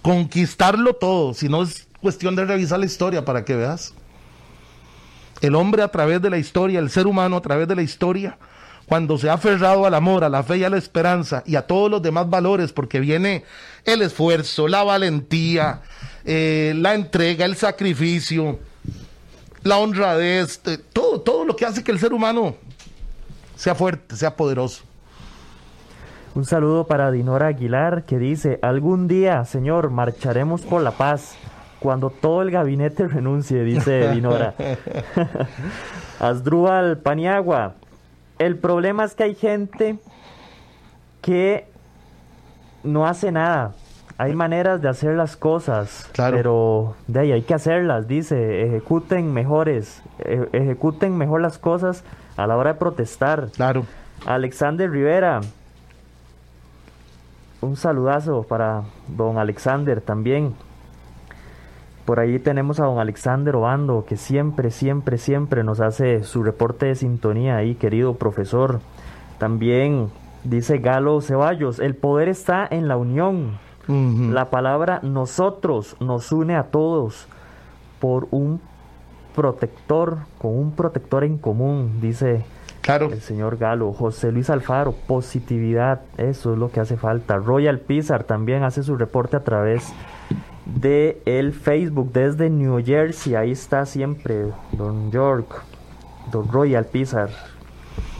[0.03, 1.35] conquistarlo todo.
[1.35, 3.95] Si no es cuestión de revisar la historia para que veas.
[5.41, 8.39] El hombre a través de la historia, el ser humano a través de la historia,
[8.89, 11.67] cuando se ha aferrado al amor, a la fe y a la esperanza y a
[11.67, 13.45] todos los demás valores, porque viene
[13.85, 15.83] el esfuerzo, la valentía,
[16.25, 18.59] eh, la entrega, el sacrificio,
[19.63, 22.57] la honradez, eh, todo, todo lo que hace que el ser humano
[23.57, 24.85] sea fuerte, sea poderoso.
[26.35, 31.35] Un saludo para Dinora Aguilar que dice, algún día, Señor, marcharemos por la paz
[31.79, 34.55] cuando todo el gabinete renuncie, dice Dinora.
[36.21, 37.75] Asdrúbal Paniagua.
[38.39, 39.99] El problema es que hay gente
[41.23, 41.67] que
[42.85, 43.75] no hace nada.
[44.17, 50.03] Hay maneras de hacer las cosas, pero de ahí hay que hacerlas, dice, ejecuten mejores,
[50.19, 52.03] e, ejecuten mejor las cosas
[52.37, 53.51] a la hora de protestar.
[53.55, 53.87] Claro.
[54.27, 55.41] Alexander Rivera,
[57.61, 60.55] un saludazo para don Alexander también.
[62.09, 66.87] Por ahí tenemos a don Alexander Obando, que siempre, siempre, siempre nos hace su reporte
[66.87, 68.81] de sintonía ahí, querido profesor.
[69.37, 70.09] También
[70.43, 73.59] dice Galo Ceballos, el poder está en la unión.
[73.87, 77.29] La palabra nosotros nos une a todos
[78.01, 78.63] por un
[79.37, 82.43] protector, con un protector en común, dice
[82.87, 83.93] el señor Galo.
[83.93, 87.37] José Luis Alfaro, positividad, eso es lo que hace falta.
[87.37, 90.18] Royal Pizar también hace su reporte a través de
[91.25, 93.35] el Facebook desde New Jersey.
[93.35, 95.63] Ahí está siempre Don York,
[96.31, 97.31] Don Royal Pizar,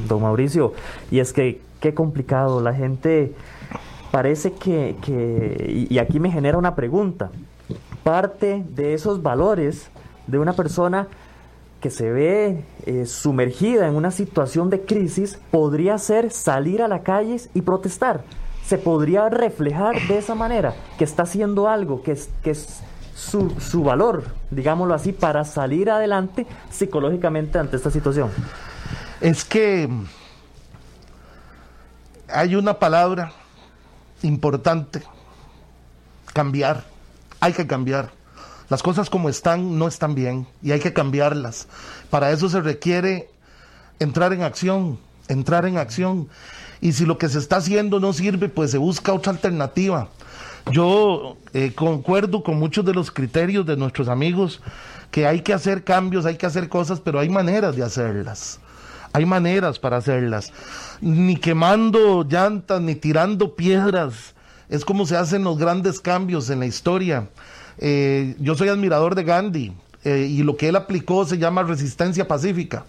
[0.09, 0.73] Don Mauricio.
[1.11, 3.35] Y es que qué complicado, la gente
[4.11, 7.31] parece que, que, y aquí me genera una pregunta,
[8.03, 9.91] parte de esos valores
[10.27, 11.09] de una persona
[11.81, 17.03] que se ve eh, sumergida en una situación de crisis podría ser salir a la
[17.03, 18.23] calle y protestar.
[18.69, 22.81] Se podría reflejar de esa manera, que está haciendo algo, que es, que es
[23.15, 28.31] su, su valor, digámoslo así, para salir adelante psicológicamente ante esta situación.
[29.23, 29.89] Es que
[32.29, 33.33] hay una palabra
[34.23, 35.03] importante,
[36.35, 36.85] cambiar.
[37.41, 38.11] Hay que cambiar.
[38.69, 41.69] Las cosas como están no están bien y hay que cambiarlas.
[42.11, 43.31] Para eso se requiere
[43.99, 46.29] entrar en acción, entrar en acción.
[46.81, 50.09] Y si lo que se está haciendo no sirve, pues se busca otra alternativa.
[50.71, 54.61] Yo eh, concuerdo con muchos de los criterios de nuestros amigos
[55.11, 58.61] que hay que hacer cambios, hay que hacer cosas, pero hay maneras de hacerlas.
[59.13, 60.53] Hay maneras para hacerlas.
[61.01, 64.35] Ni quemando llantas, ni tirando piedras.
[64.69, 67.29] Es como se hacen los grandes cambios en la historia.
[67.79, 69.73] Eh, yo soy admirador de Gandhi
[70.05, 72.85] eh, y lo que él aplicó se llama resistencia pacífica.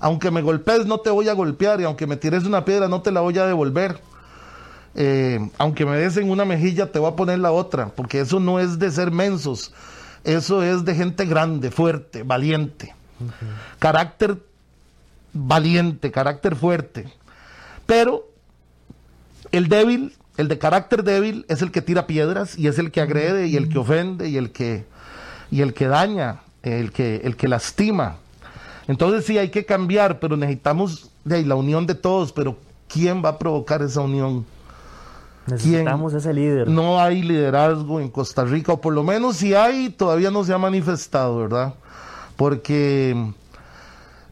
[0.00, 3.02] Aunque me golpees, no te voy a golpear y aunque me tires una piedra, no
[3.02, 4.00] te la voy a devolver.
[4.94, 8.40] Eh, aunque me des en una mejilla, te voy a poner la otra, porque eso
[8.40, 9.72] no es de ser mensos,
[10.24, 12.94] eso es de gente grande, fuerte, valiente.
[13.78, 14.38] Carácter
[15.32, 17.12] valiente, carácter fuerte.
[17.86, 18.28] Pero
[19.52, 23.00] el débil, el de carácter débil, es el que tira piedras y es el que
[23.00, 24.84] agrede y el que ofende y el que,
[25.50, 28.16] y el que daña, el que, el que lastima.
[28.88, 32.56] Entonces sí hay que cambiar, pero necesitamos de la unión de todos, pero
[32.88, 34.46] ¿quién va a provocar esa unión?
[35.46, 36.68] Necesitamos ese líder.
[36.68, 40.54] No hay liderazgo en Costa Rica, o por lo menos si hay, todavía no se
[40.54, 41.74] ha manifestado, ¿verdad?
[42.36, 43.14] Porque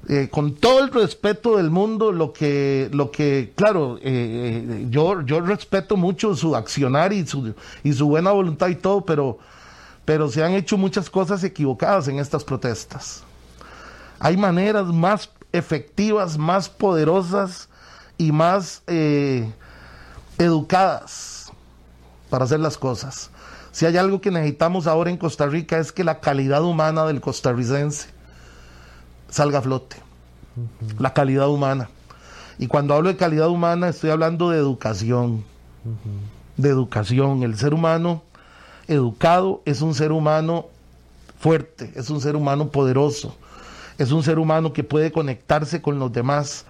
[0.08, 5.20] eh, con todo el respeto del mundo, lo que, lo que claro, eh, eh, yo,
[5.20, 9.38] yo respeto mucho su accionar y su, y su buena voluntad y todo, pero,
[10.06, 13.25] pero se han hecho muchas cosas equivocadas en estas protestas.
[14.18, 17.68] Hay maneras más efectivas, más poderosas
[18.18, 18.82] y más
[20.38, 21.52] educadas
[22.30, 23.30] para hacer las cosas.
[23.72, 27.20] Si hay algo que necesitamos ahora en Costa Rica es que la calidad humana del
[27.20, 28.08] costarricense
[29.28, 29.96] salga a flote.
[30.98, 31.90] La calidad humana.
[32.58, 35.44] Y cuando hablo de calidad humana estoy hablando de educación.
[36.56, 37.42] De educación.
[37.42, 38.22] El ser humano
[38.88, 40.68] educado es un ser humano
[41.38, 43.36] fuerte, es un ser humano poderoso,
[43.98, 46.64] es un ser humano que puede conectarse con los demás.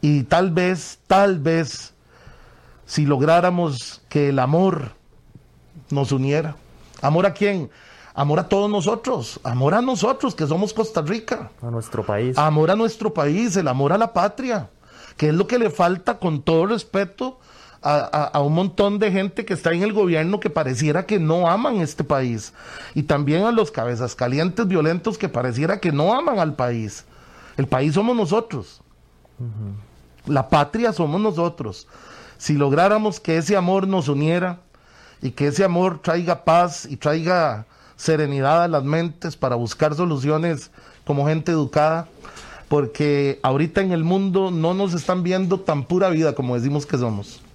[0.00, 1.94] Y tal vez, tal vez,
[2.86, 4.92] si lográramos que el amor
[5.90, 6.56] nos uniera.
[7.02, 7.70] ¿Amor a quién?
[8.14, 11.50] Amor a todos nosotros, amor a nosotros que somos Costa Rica.
[11.60, 12.38] A nuestro país.
[12.38, 14.70] Amor a nuestro país, el amor a la patria,
[15.18, 17.38] que es lo que le falta con todo respeto
[17.86, 21.76] a, un montón de gente que está en el gobierno que pareciera que no aman
[21.76, 22.52] este país.
[22.94, 27.04] Y también a los cabezas calientes violentos que pareciera que no aman al país.
[27.56, 28.80] El país somos nosotros.
[30.26, 31.86] La patria somos nosotros.
[32.38, 34.58] Si lográramos que ese amor nos uniera
[35.22, 40.70] y que ese amor traiga paz y traiga serenidad a las mentes para buscar soluciones
[41.06, 42.08] como gente educada,
[42.68, 46.98] porque ahorita en el mundo no nos están viendo tan pura vida como decimos que
[46.98, 47.45] somos.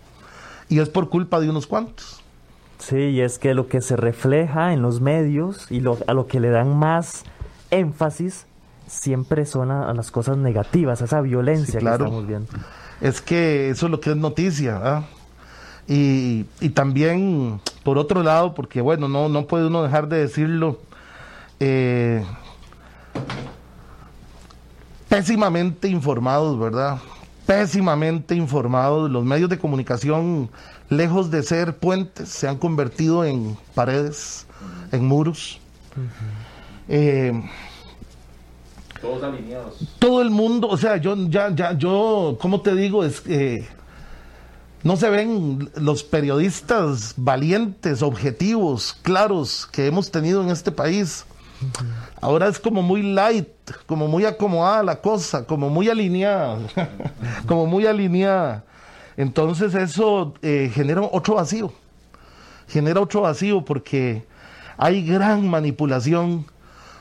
[0.71, 2.21] Y es por culpa de unos cuantos.
[2.79, 6.27] Sí, y es que lo que se refleja en los medios y lo, a lo
[6.27, 7.25] que le dan más
[7.71, 8.45] énfasis
[8.87, 12.47] siempre son a, las cosas negativas, a esa violencia que estamos viendo.
[13.01, 15.03] Es que eso es lo que es noticia.
[15.89, 20.79] Y, y, también, por otro lado, porque bueno, no, no puede uno dejar de decirlo,
[21.59, 22.23] eh,
[25.09, 26.99] pésimamente informados, ¿verdad?
[27.45, 29.09] Pésimamente informados.
[29.09, 30.49] Los medios de comunicación,
[30.89, 34.45] lejos de ser puentes, se han convertido en paredes,
[34.91, 35.59] en muros.
[36.87, 37.33] Eh,
[39.01, 39.75] Todos alineados.
[39.99, 43.03] Todo el mundo, o sea, yo ya, ya, yo, ¿cómo te digo?
[43.03, 43.67] Es que
[44.83, 51.25] no se ven los periodistas valientes, objetivos, claros que hemos tenido en este país.
[52.19, 53.47] Ahora es como muy light,
[53.85, 56.59] como muy acomodada la cosa, como muy alineada,
[57.47, 58.63] como muy alineada.
[59.17, 61.73] Entonces eso eh, genera otro vacío,
[62.67, 64.23] genera otro vacío porque
[64.77, 66.45] hay gran manipulación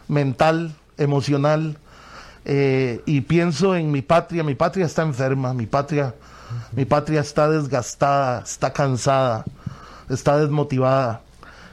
[0.08, 1.76] mental, emocional,
[2.44, 6.14] eh, y pienso en mi patria, mi patria está enferma, mi patria,
[6.72, 9.44] mi patria está desgastada, está cansada,
[10.08, 11.22] está desmotivada.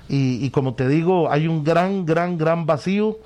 [0.09, 3.17] Y, y, como te digo, hay un gran, gran, gran vacío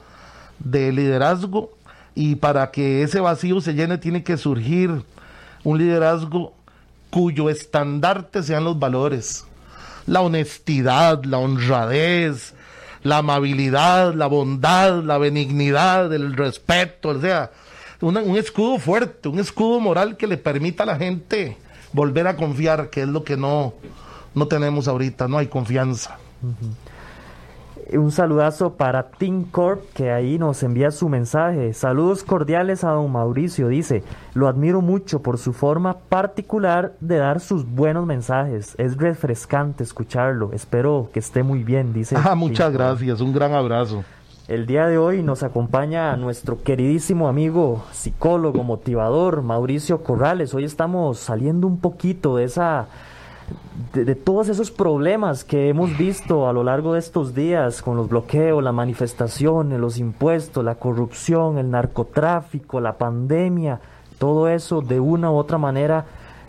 [0.59, 1.71] de liderazgo
[2.15, 5.03] y para que ese vacío se llene tiene que surgir
[5.63, 6.53] un liderazgo
[7.09, 9.45] cuyo estandarte sean los valores,
[10.07, 12.53] la honestidad, la honradez,
[13.03, 17.51] la amabilidad, la bondad, la benignidad, el respeto, o sea,
[17.99, 21.57] un escudo fuerte, un escudo moral que le permita a la gente
[21.93, 23.73] volver a confiar, que es lo que no,
[24.33, 26.17] no tenemos ahorita, no hay confianza.
[26.41, 26.75] Uh -huh.
[27.93, 31.73] Un saludazo para Team Corp que ahí nos envía su mensaje.
[31.73, 33.67] Saludos cordiales a don Mauricio.
[33.67, 38.75] Dice, lo admiro mucho por su forma particular de dar sus buenos mensajes.
[38.77, 40.51] Es refrescante escucharlo.
[40.53, 42.15] Espero que esté muy bien, dice.
[42.23, 43.17] Ah, muchas Team gracias.
[43.17, 43.27] Corp.
[43.27, 44.03] Un gran abrazo.
[44.47, 50.53] El día de hoy nos acompaña nuestro queridísimo amigo, psicólogo, motivador, Mauricio Corrales.
[50.53, 52.87] Hoy estamos saliendo un poquito de esa
[53.93, 58.09] de, todos esos problemas que hemos visto a lo largo de estos días con los
[58.09, 63.79] bloqueos, las manifestaciones, los impuestos, la corrupción, el narcotráfico, la pandemia,
[64.17, 66.05] todo eso de una u otra manera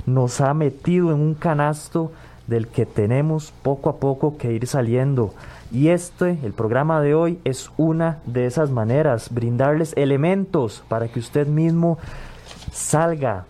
[0.06, 2.12] nos ha metido en un canasto
[2.46, 5.32] del que tenemos poco a poco que ir saliendo.
[5.70, 11.18] Y este, el programa de hoy, es una de esas maneras, brindarles elementos para que
[11.18, 11.98] usted mismo
[12.72, 13.46] salga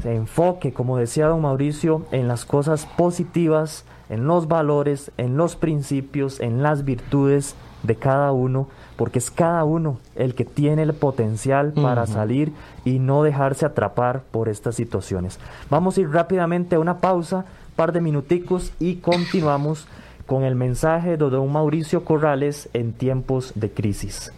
[0.00, 5.56] se enfoque, como decía don Mauricio, en las cosas positivas, en los valores, en los
[5.56, 10.94] principios, en las virtudes de cada uno, porque es cada uno el que tiene el
[10.94, 12.12] potencial para uh -huh.
[12.12, 12.52] salir
[12.84, 15.38] y no dejarse atrapar por estas situaciones.
[15.70, 17.44] Vamos a ir rápidamente a una pausa,
[17.76, 19.86] par de minuticos y continuamos
[20.26, 24.32] con el mensaje de don Mauricio Corrales en tiempos de crisis.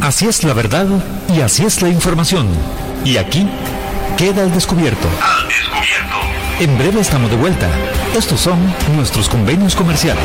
[0.00, 0.86] Así es la verdad
[1.34, 2.48] y así es la información.
[3.04, 3.48] Y aquí
[4.16, 5.08] queda el descubierto.
[5.20, 6.16] Al descubierto.
[6.60, 7.68] En breve estamos de vuelta.
[8.16, 8.58] Estos son
[8.94, 10.24] nuestros convenios comerciales.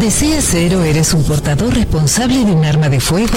[0.00, 3.36] ¿Deseas ser o eres un portador responsable de un arma de fuego?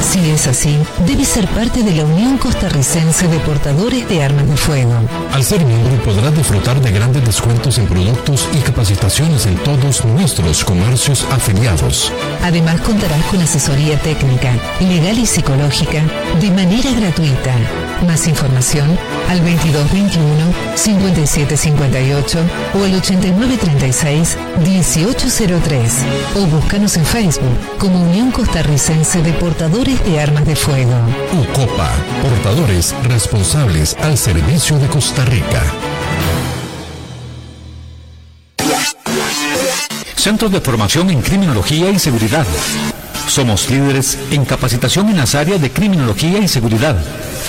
[0.00, 4.56] Si es así, debes ser parte de la Unión Costarricense de Portadores de Armas de
[4.56, 4.94] Fuego.
[5.32, 10.64] Al ser miembro podrás disfrutar de grandes descuentos en productos y capacitaciones en todos nuestros
[10.64, 12.12] comercios afiliados.
[12.42, 16.02] Además contarás con asesoría técnica, legal y psicológica
[16.40, 17.54] de manera gratuita.
[18.06, 18.88] Más información
[19.28, 19.40] al
[20.76, 22.38] 2221-5758
[22.74, 22.94] o al
[24.58, 30.94] 8936-1803 o búscanos en Facebook como Unión Costarricense de Portadores de Armas de Fuego.
[31.32, 31.90] UCOPA,
[32.22, 35.62] portadores responsables al servicio de Costa Rica.
[40.16, 42.46] Centros de formación en criminología y seguridad.
[43.26, 46.96] Somos líderes en capacitación en las áreas de criminología y seguridad,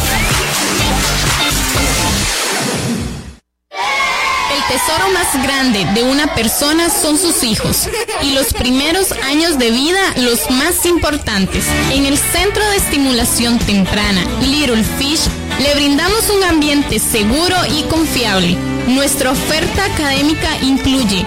[4.69, 7.89] Tesoro más grande de una persona son sus hijos
[8.23, 11.64] y los primeros años de vida los más importantes.
[11.91, 15.23] En el Centro de Estimulación Temprana Little Fish
[15.61, 18.57] le brindamos un ambiente seguro y confiable.
[18.87, 21.27] Nuestra oferta académica incluye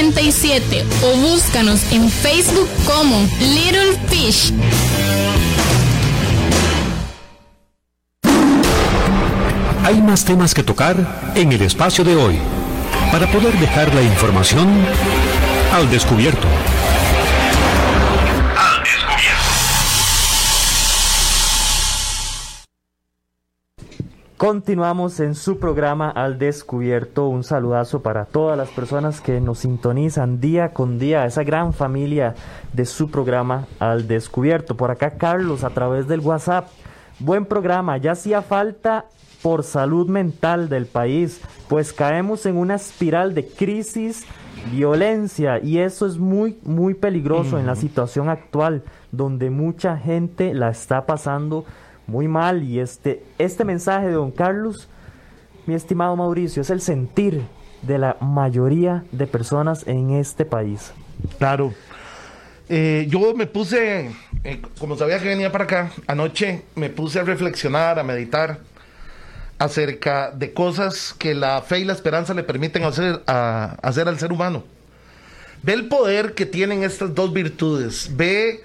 [0.00, 4.52] 2520-0587 o búscanos en Facebook como Little Fish.
[9.84, 12.38] Hay más temas que tocar en el espacio de hoy
[13.12, 14.68] para poder dejar la información
[15.72, 16.46] al descubierto.
[24.40, 27.28] Continuamos en su programa Al Descubierto.
[27.28, 32.34] Un saludazo para todas las personas que nos sintonizan día con día, esa gran familia
[32.72, 34.78] de su programa Al Descubierto.
[34.78, 36.68] Por acá Carlos a través del WhatsApp.
[37.18, 39.04] Buen programa, ya hacía falta
[39.42, 44.24] por salud mental del país, pues caemos en una espiral de crisis,
[44.72, 50.70] violencia y eso es muy, muy peligroso en la situación actual, donde mucha gente la
[50.70, 51.66] está pasando
[52.10, 54.88] muy mal y este, este mensaje de don Carlos,
[55.66, 57.42] mi estimado Mauricio, es el sentir
[57.82, 60.92] de la mayoría de personas en este país.
[61.38, 61.72] Claro.
[62.68, 64.10] Eh, yo me puse,
[64.44, 68.60] eh, como sabía que venía para acá, anoche me puse a reflexionar, a meditar
[69.58, 74.18] acerca de cosas que la fe y la esperanza le permiten hacer, a, hacer al
[74.18, 74.64] ser humano.
[75.62, 78.64] Ve el poder que tienen estas dos virtudes, ve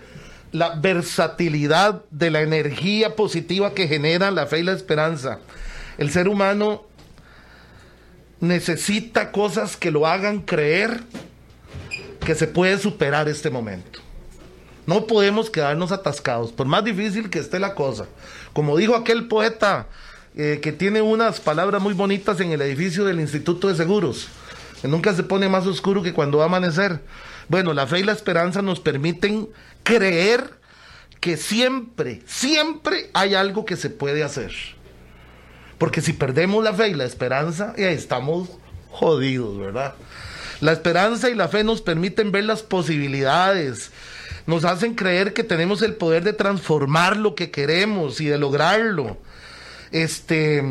[0.56, 5.39] la versatilidad de la energía positiva que genera la fe y la esperanza.
[5.97, 6.86] El ser humano
[8.39, 11.01] necesita cosas que lo hagan creer
[12.26, 13.99] que se puede superar este momento.
[14.88, 18.06] No podemos quedarnos atascados, por más difícil que esté la cosa.
[18.53, 19.88] Como dijo aquel poeta
[20.38, 24.30] eh, que tiene unas palabras muy bonitas en el edificio del Instituto de Seguros,
[24.82, 27.01] que nunca se pone más oscuro que cuando va a amanecer.
[27.47, 29.49] Bueno, la fe y la esperanza nos permiten
[29.83, 30.49] creer
[31.19, 34.51] que siempre, siempre hay algo que se puede hacer.
[35.77, 38.49] Porque si perdemos la fe y la esperanza, ya estamos
[38.89, 39.95] jodidos, ¿verdad?
[40.61, 43.91] La esperanza y la fe nos permiten ver las posibilidades,
[44.45, 49.17] nos hacen creer que tenemos el poder de transformar lo que queremos y de lograrlo.
[49.91, 50.63] Este,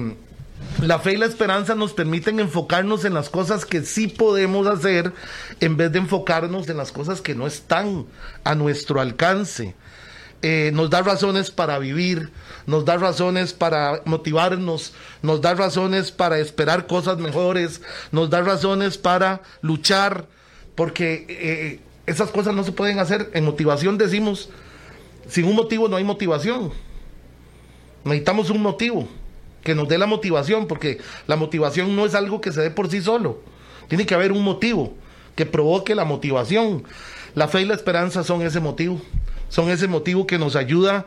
[0.81, 5.13] la fe y la esperanza nos permiten enfocarnos en las cosas que sí podemos hacer
[5.61, 8.07] en vez de enfocarnos en las cosas que no están
[8.43, 9.75] a nuestro alcance.
[10.43, 12.31] Eh, nos da razones para vivir,
[12.67, 14.93] nos da razones para motivarnos,
[15.23, 17.81] nos da razones para esperar cosas mejores,
[18.13, 20.27] nos da razones para luchar,
[20.75, 23.31] porque eh, esas cosas no se pueden hacer.
[23.33, 24.51] En motivación decimos,
[25.29, 26.73] sin un motivo no hay motivación.
[28.05, 29.09] Necesitamos un motivo
[29.65, 32.89] que nos dé la motivación, porque la motivación no es algo que se dé por
[32.91, 33.41] sí solo.
[33.89, 34.95] Tiene que haber un motivo
[35.35, 36.85] que provoque la motivación.
[37.35, 39.01] La fe y la esperanza son ese motivo.
[39.49, 41.07] Son ese motivo que nos ayuda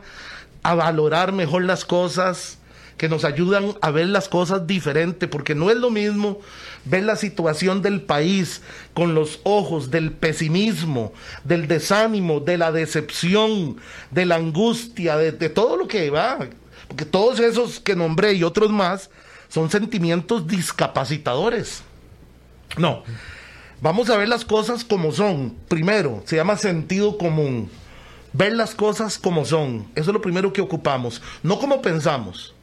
[0.62, 2.58] a valorar mejor las cosas,
[2.96, 6.40] que nos ayudan a ver las cosas diferente, porque no es lo mismo
[6.84, 8.60] ver la situación del país
[8.92, 11.12] con los ojos del pesimismo,
[11.44, 13.76] del desánimo, de la decepción,
[14.10, 16.48] de la angustia, de, de todo lo que va.
[16.88, 19.10] Porque todos esos que nombré y otros más
[19.48, 21.82] son sentimientos discapacitadores.
[22.76, 23.02] No,
[23.80, 25.54] vamos a ver las cosas como son.
[25.68, 27.70] Primero, se llama sentido común.
[28.32, 29.88] Ver las cosas como son.
[29.94, 31.22] Eso es lo primero que ocupamos.
[31.42, 32.54] No como pensamos.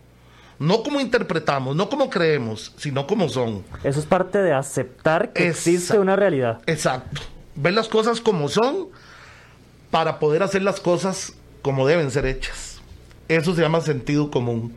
[0.57, 3.63] No como interpretamos, no como creemos, sino como son.
[3.83, 6.61] Eso es parte de aceptar que existe una realidad.
[6.65, 7.21] Exacto.
[7.55, 8.87] Ver las cosas como son
[9.91, 12.74] para poder hacer las cosas como deben ser hechas.
[13.27, 14.73] Eso se llama sentido común.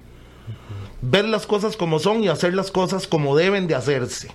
[1.03, 4.30] Ver las cosas como son y hacer las cosas como deben de hacerse.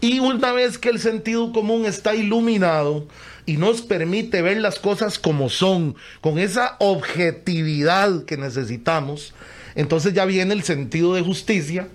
[0.00, 3.06] Y una vez que el sentido común está iluminado
[3.44, 9.34] y nos permite ver las cosas como son, con esa objetividad que necesitamos,
[9.74, 11.88] entonces ya viene el sentido de justicia,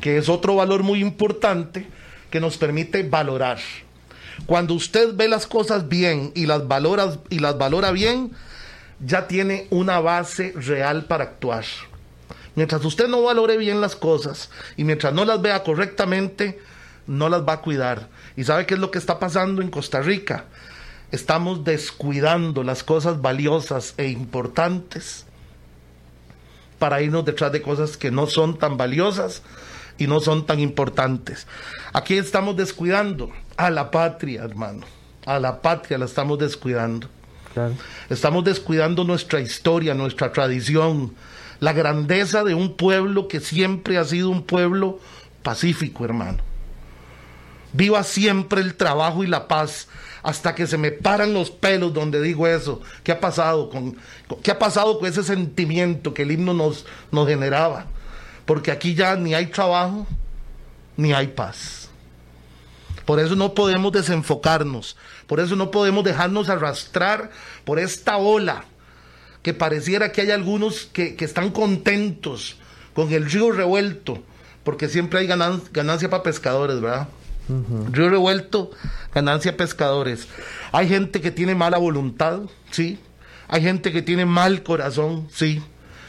[0.00, 1.86] que es otro valor muy importante
[2.30, 3.58] que nos permite valorar.
[4.46, 8.30] Cuando usted ve las cosas bien y las valora, y las valora bien,
[9.00, 11.64] ya tiene una base real para actuar.
[12.54, 16.58] Mientras usted no valore bien las cosas y mientras no las vea correctamente,
[17.06, 18.08] no las va a cuidar.
[18.36, 20.44] ¿Y sabe qué es lo que está pasando en Costa Rica?
[21.10, 25.26] Estamos descuidando las cosas valiosas e importantes
[26.78, 29.42] para irnos detrás de cosas que no son tan valiosas
[29.98, 31.46] y no son tan importantes.
[31.92, 34.86] Aquí estamos descuidando a la patria, hermano.
[35.26, 37.08] A la patria la estamos descuidando.
[38.08, 41.14] Estamos descuidando nuestra historia, nuestra tradición,
[41.58, 45.00] la grandeza de un pueblo que siempre ha sido un pueblo
[45.42, 46.38] pacífico, hermano.
[47.72, 49.88] Viva siempre el trabajo y la paz
[50.22, 52.80] hasta que se me paran los pelos donde digo eso.
[53.02, 53.96] ¿Qué ha pasado con,
[54.42, 57.86] qué ha pasado con ese sentimiento que el himno nos, nos generaba?
[58.44, 60.06] Porque aquí ya ni hay trabajo
[60.96, 61.79] ni hay paz.
[63.10, 64.96] Por eso no podemos desenfocarnos,
[65.26, 67.32] por eso no podemos dejarnos arrastrar
[67.64, 68.66] por esta ola
[69.42, 72.56] que pareciera que hay algunos que, están contentos
[72.94, 74.22] con el río revuelto,
[74.62, 77.08] porque siempre hay ganancia para pescadores, ¿verdad?
[77.90, 78.70] Río revuelto,
[79.12, 80.28] ganancia pescadores.
[80.70, 83.00] Hay gente que tiene mala voluntad, sí.
[83.48, 85.60] Hay gente que tiene mal corazón, sí.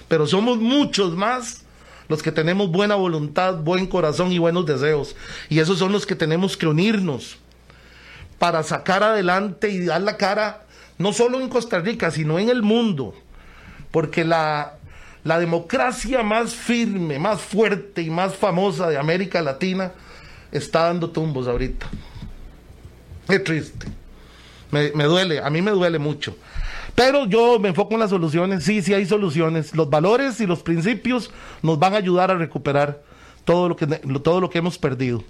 [0.08, 1.64] Pero somos muchos más
[2.12, 5.16] los que tenemos buena voluntad, buen corazón y buenos deseos.
[5.50, 7.38] Y esos son los que tenemos que unirnos
[8.38, 10.66] para sacar adelante y dar la cara,
[11.00, 13.16] no solo en Costa Rica, sino en el mundo.
[13.90, 14.74] Porque la,
[15.24, 19.92] la democracia más firme, más fuerte y más famosa de América Latina
[20.52, 21.88] está dando tumbos ahorita.
[23.28, 23.88] Es triste.
[24.72, 26.36] Me, me, duele, a mí me duele mucho.
[26.96, 28.64] Pero yo me enfoco en las soluciones.
[28.64, 29.76] Sí, sí hay soluciones.
[29.76, 31.32] Los valores y los principios
[31.62, 33.02] nos van a ayudar a recuperar
[33.46, 35.24] todo lo que, todo lo que hemos perdido.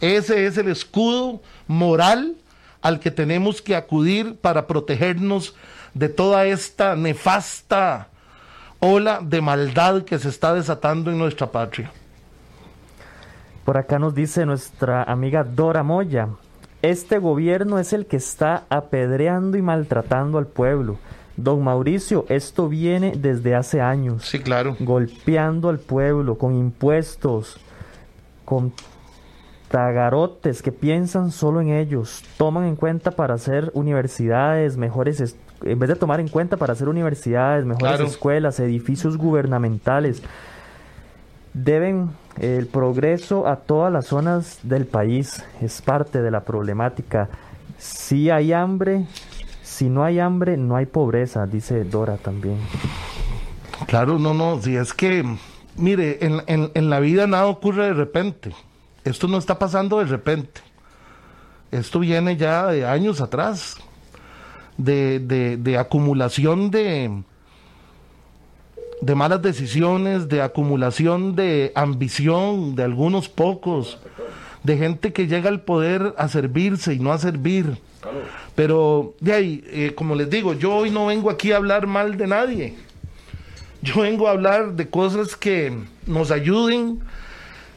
[0.00, 2.36] Ese es el escudo moral
[2.82, 5.54] al que tenemos que acudir para protegernos
[5.94, 8.08] de toda esta nefasta
[8.80, 11.90] ola de maldad que se está desatando en nuestra patria.
[13.64, 16.28] Por acá nos dice nuestra amiga Dora Moya,
[16.90, 20.98] este gobierno es el que está apedreando y maltratando al pueblo.
[21.36, 24.24] Don Mauricio, esto viene desde hace años.
[24.24, 24.76] Sí, claro.
[24.78, 27.56] Golpeando al pueblo con impuestos,
[28.44, 28.72] con
[29.68, 32.22] tagarotes que piensan solo en ellos.
[32.36, 36.88] Toman en cuenta para hacer universidades, mejores, en vez de tomar en cuenta para hacer
[36.88, 40.22] universidades, mejores escuelas, edificios gubernamentales
[41.54, 45.44] deben el progreso a todas las zonas del país.
[45.60, 47.28] Es parte de la problemática.
[47.78, 49.06] Si hay hambre,
[49.62, 52.58] si no hay hambre, no hay pobreza, dice Dora también.
[53.86, 55.24] Claro, no, no, si es que,
[55.76, 58.54] mire, en, en, la vida nada ocurre de repente.
[59.04, 60.60] Esto no está pasando de repente.
[61.70, 63.76] Esto viene ya de años atrás,
[64.76, 67.24] de, de, de acumulación de,
[69.04, 73.98] de malas decisiones, de acumulación de ambición de algunos pocos,
[74.62, 77.76] de gente que llega al poder a servirse y no a servir.
[78.54, 82.16] Pero de ahí, eh, como les digo, yo hoy no vengo aquí a hablar mal
[82.16, 82.74] de nadie.
[83.82, 85.76] Yo vengo a hablar de cosas que
[86.06, 87.00] nos ayuden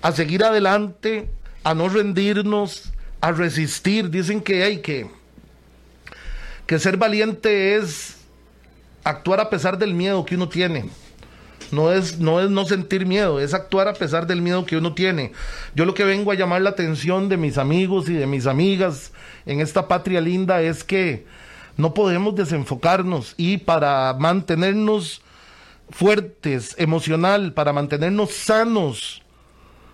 [0.01, 1.29] a seguir adelante,
[1.65, 4.09] a no rendirnos, a resistir.
[4.09, 5.07] Dicen que hay que,
[6.65, 8.17] que ser valiente es
[9.03, 10.85] actuar a pesar del miedo que uno tiene
[11.71, 14.93] no es, no es no sentir miedo, es actuar a pesar del miedo que uno
[14.93, 15.31] tiene.
[15.75, 19.11] Yo lo que vengo a llamar la atención de mis amigos y de mis amigas
[19.45, 21.25] en esta patria linda es que
[21.77, 25.21] no podemos desenfocarnos y para mantenernos
[25.89, 29.21] fuertes emocional, para mantenernos sanos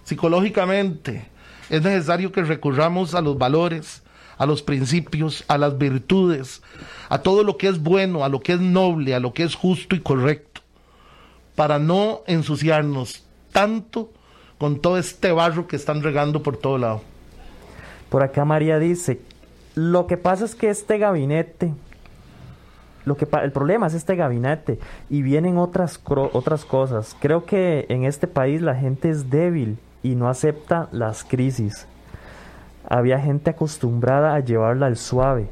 [0.03, 1.28] psicológicamente,
[1.69, 4.03] es necesario que recurramos a los valores,
[4.38, 6.61] a los principios, a las virtudes,
[7.09, 9.55] a todo lo que es bueno, a lo que es noble, a lo que es
[9.55, 10.53] justo y correcto
[11.56, 14.12] para no ensuciarnos tanto
[14.58, 17.01] con todo este barro que están regando por todo lado.
[18.10, 19.20] Por acá María dice,
[19.76, 21.74] lo que pasa es que este gabinete,
[23.06, 24.80] lo que el problema es este gabinete
[25.10, 27.16] y vienen otras otras cosas.
[27.20, 31.88] Creo que en este país la gente es débil y no acepta las crisis.
[32.88, 35.49] Había gente acostumbrada a llevarla al suave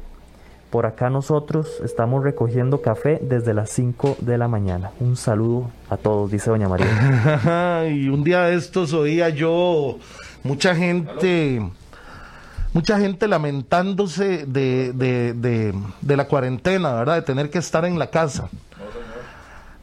[0.72, 4.90] por acá nosotros estamos recogiendo café desde las 5 de la mañana.
[5.00, 7.86] Un saludo a todos, dice doña María.
[7.94, 9.98] y un día de estos oía yo
[10.42, 11.62] mucha gente
[12.72, 17.16] mucha gente lamentándose de, de, de, de la cuarentena, ¿verdad?
[17.16, 18.48] De tener que estar en la casa.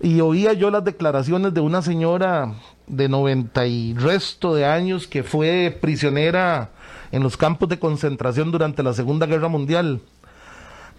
[0.01, 2.53] Y oía yo las declaraciones de una señora
[2.87, 6.71] de 90 y resto de años que fue prisionera
[7.11, 10.01] en los campos de concentración durante la Segunda Guerra Mundial.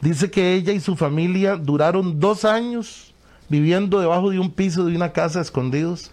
[0.00, 3.14] Dice que ella y su familia duraron dos años
[3.48, 6.10] viviendo debajo de un piso de una casa escondidos.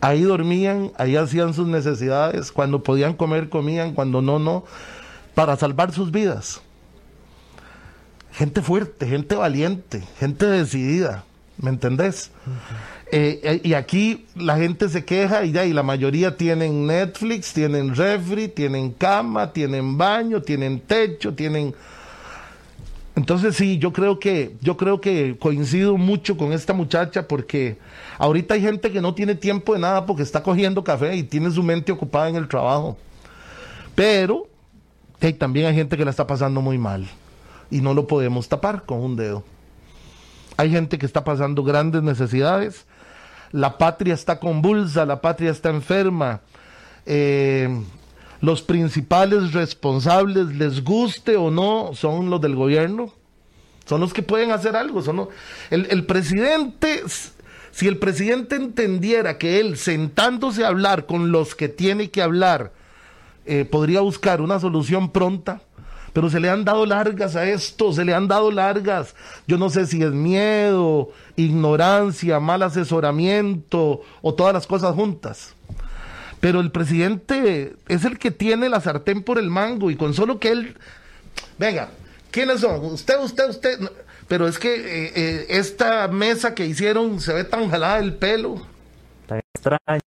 [0.00, 4.64] Ahí dormían, ahí hacían sus necesidades, cuando podían comer comían, cuando no, no,
[5.34, 6.60] para salvar sus vidas.
[8.32, 11.24] Gente fuerte, gente valiente, gente decidida.
[11.58, 12.30] ¿me entendés?
[13.10, 17.52] Eh, eh, y aquí la gente se queja y ya, y la mayoría tienen Netflix,
[17.52, 21.74] tienen refri, tienen cama, tienen baño, tienen techo, tienen...
[23.18, 27.76] Entonces sí, yo creo que yo creo que coincido mucho con esta muchacha porque
[28.16, 31.50] ahorita hay gente que no tiene tiempo de nada porque está cogiendo café y tiene
[31.50, 32.96] su mente ocupada en el trabajo.
[33.96, 34.46] Pero
[35.36, 37.08] también hay gente que la está pasando muy mal
[37.72, 39.42] y no lo podemos tapar con un dedo.
[40.56, 42.86] Hay gente que está pasando grandes necesidades.
[43.50, 46.40] La patria está convulsa, la patria está enferma.
[47.04, 47.68] Eh,
[48.40, 53.12] los principales responsables, les guste o no, son los del gobierno.
[53.88, 55.00] Son los que pueden hacer algo.
[55.00, 55.28] Son
[55.70, 57.02] el, presidente,
[57.70, 62.72] si el presidente entendiera que él sentándose a hablar con los que tiene que hablar,
[63.46, 65.62] eh, podría buscar una solución pronta,
[66.12, 69.14] pero se le han dado largas a esto, se le han dado largas.
[69.46, 75.54] Yo no sé si es miedo, ignorancia, mal asesoramiento o todas las cosas juntas.
[76.40, 80.38] Pero el presidente es el que tiene la sartén por el mango y con solo
[80.38, 80.76] que él...
[81.58, 81.90] Venga,
[82.30, 82.84] ¿quiénes son?
[82.84, 83.78] Usted, usted, usted...
[84.28, 88.66] Pero es que eh, eh, esta mesa que hicieron se ve tan jalada el pelo.
[89.26, 90.00] Tan extraño.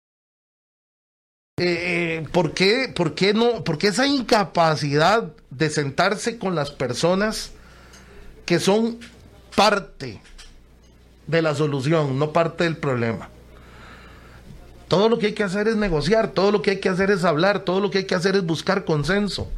[1.56, 3.64] Eh, ¿por, qué, ¿Por qué no?
[3.64, 7.52] ¿Por qué esa incapacidad de sentarse con las personas
[8.44, 8.98] que son
[9.56, 10.20] parte
[11.26, 13.28] de la solución, no parte del problema?
[14.88, 17.24] Todo lo que hay que hacer es negociar, todo lo que hay que hacer es
[17.24, 19.48] hablar, todo lo que hay que hacer es buscar consenso,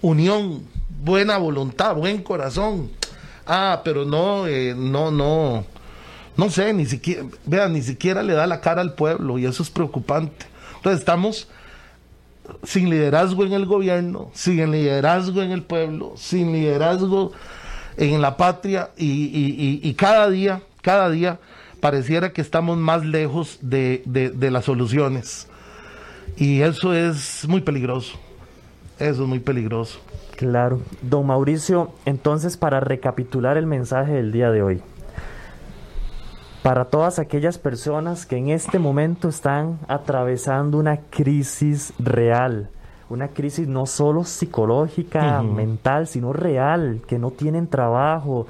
[0.00, 0.62] unión,
[1.02, 2.90] buena voluntad, buen corazón.
[3.46, 5.64] Ah, pero no, eh, no, no,
[6.36, 9.62] no sé, ni siquiera, vean, ni siquiera le da la cara al pueblo y eso
[9.62, 10.46] es preocupante.
[10.76, 11.48] Entonces estamos
[12.62, 17.32] sin liderazgo en el gobierno, sin liderazgo en el pueblo, sin liderazgo
[17.96, 21.40] en la patria y, cada día, cada día
[21.80, 25.48] pareciera que estamos más lejos de, de las soluciones.
[26.36, 28.18] Y eso es muy peligroso.
[28.98, 30.00] Eso es muy peligroso.
[30.36, 30.80] Claro.
[31.02, 34.82] Don Mauricio, entonces para recapitular el mensaje del día de hoy,
[36.62, 42.70] para todas aquellas personas que en este momento están atravesando una crisis real,
[43.08, 48.46] una crisis no solo psicológica, mental, sino real, que no tienen trabajo,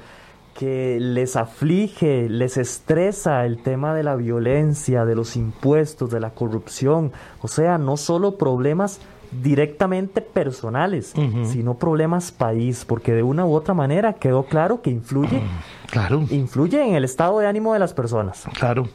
[0.59, 6.31] que les aflige, les estresa el tema de la violencia, de los impuestos, de la
[6.31, 8.99] corrupción, o sea, no solo problemas
[9.31, 11.13] directamente personales,
[11.45, 15.41] sino problemas país, porque de una u otra manera quedó claro que influye,
[15.89, 16.25] claro.
[16.29, 18.43] influye en el estado de ánimo de las personas.
[18.59, 18.89] Claro.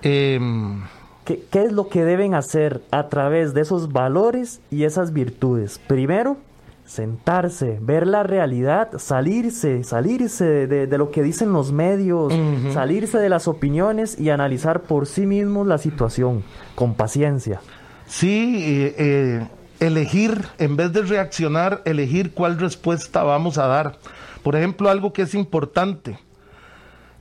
[0.00, 0.82] Em,
[1.26, 5.78] ¿Qué, ¿Qué, es lo que deben hacer a través de esos valores y esas virtudes?
[5.78, 6.38] Primero,
[6.90, 12.32] sentarse, ver la realidad, salirse, salirse de, lo que dicen los medios,
[12.72, 16.42] salirse de las opiniones y analizar por sí mismos la situación
[16.74, 17.60] con paciencia.
[18.08, 19.46] Sí, eh, eh,
[19.78, 23.96] elegir, en vez de reaccionar, elegir cuál respuesta vamos a dar.
[24.42, 26.18] Por ejemplo, algo que es importante,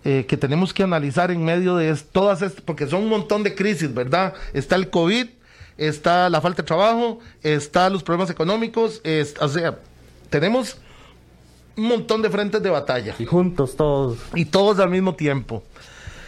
[0.04, 3.54] eh, que tenemos que analizar en medio de todas estas, porque son un montón de
[3.54, 4.34] crisis, ¿verdad?
[4.52, 5.28] Está el COVID,
[5.80, 9.02] está la falta de trabajo, está los problemas económicos,
[9.40, 9.80] o sea,
[10.30, 10.78] tenemos
[11.76, 13.16] un montón de frentes de batalla.
[13.18, 14.18] Y juntos todos.
[14.36, 15.64] Y todos al mismo tiempo.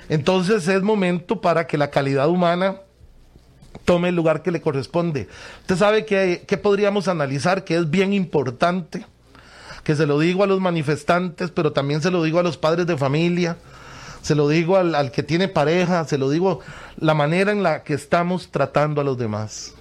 [0.10, 2.82] Entonces es momento para que la calidad humana
[3.86, 5.28] tome el lugar que le corresponde.
[5.62, 9.06] Usted sabe que, podríamos analizar que es bien importante,
[9.84, 12.88] que se lo digo a los manifestantes, pero también se lo digo a los padres
[12.88, 13.58] de familia,
[14.22, 16.60] se lo digo al, al que tiene pareja, se lo digo
[16.98, 19.74] la manera en la que estamos tratando a los demás.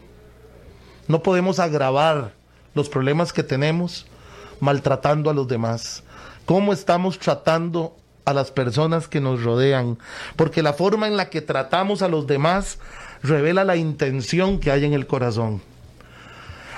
[1.09, 2.32] No podemos agravar
[2.74, 4.07] los problemas que tenemos
[4.61, 6.03] maltratando a los demás.
[6.47, 9.99] ¿Cómo estamos tratando a las personas que nos rodean?
[10.36, 12.78] Porque la forma en la que tratamos a los demás
[13.22, 15.62] revela la intención que hay en el corazón.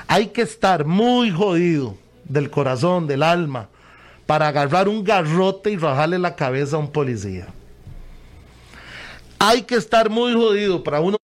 [0.08, 3.68] Hay que estar muy jodido del corazón, del alma,
[4.26, 7.48] para agarrar un garrote y rajarle la cabeza a un policía.
[9.38, 11.16] Hay que estar muy jodido para uno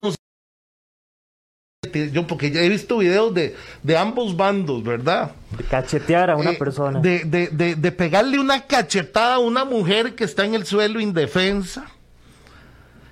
[2.13, 5.33] yo porque ya he visto videos de, de ambos bandos, ¿verdad?
[5.57, 7.01] De cachetear a una Eh, persona.
[7.01, 11.01] De, de, de, de pegarle una cachetada a una mujer que está en el suelo
[11.01, 11.87] indefensa.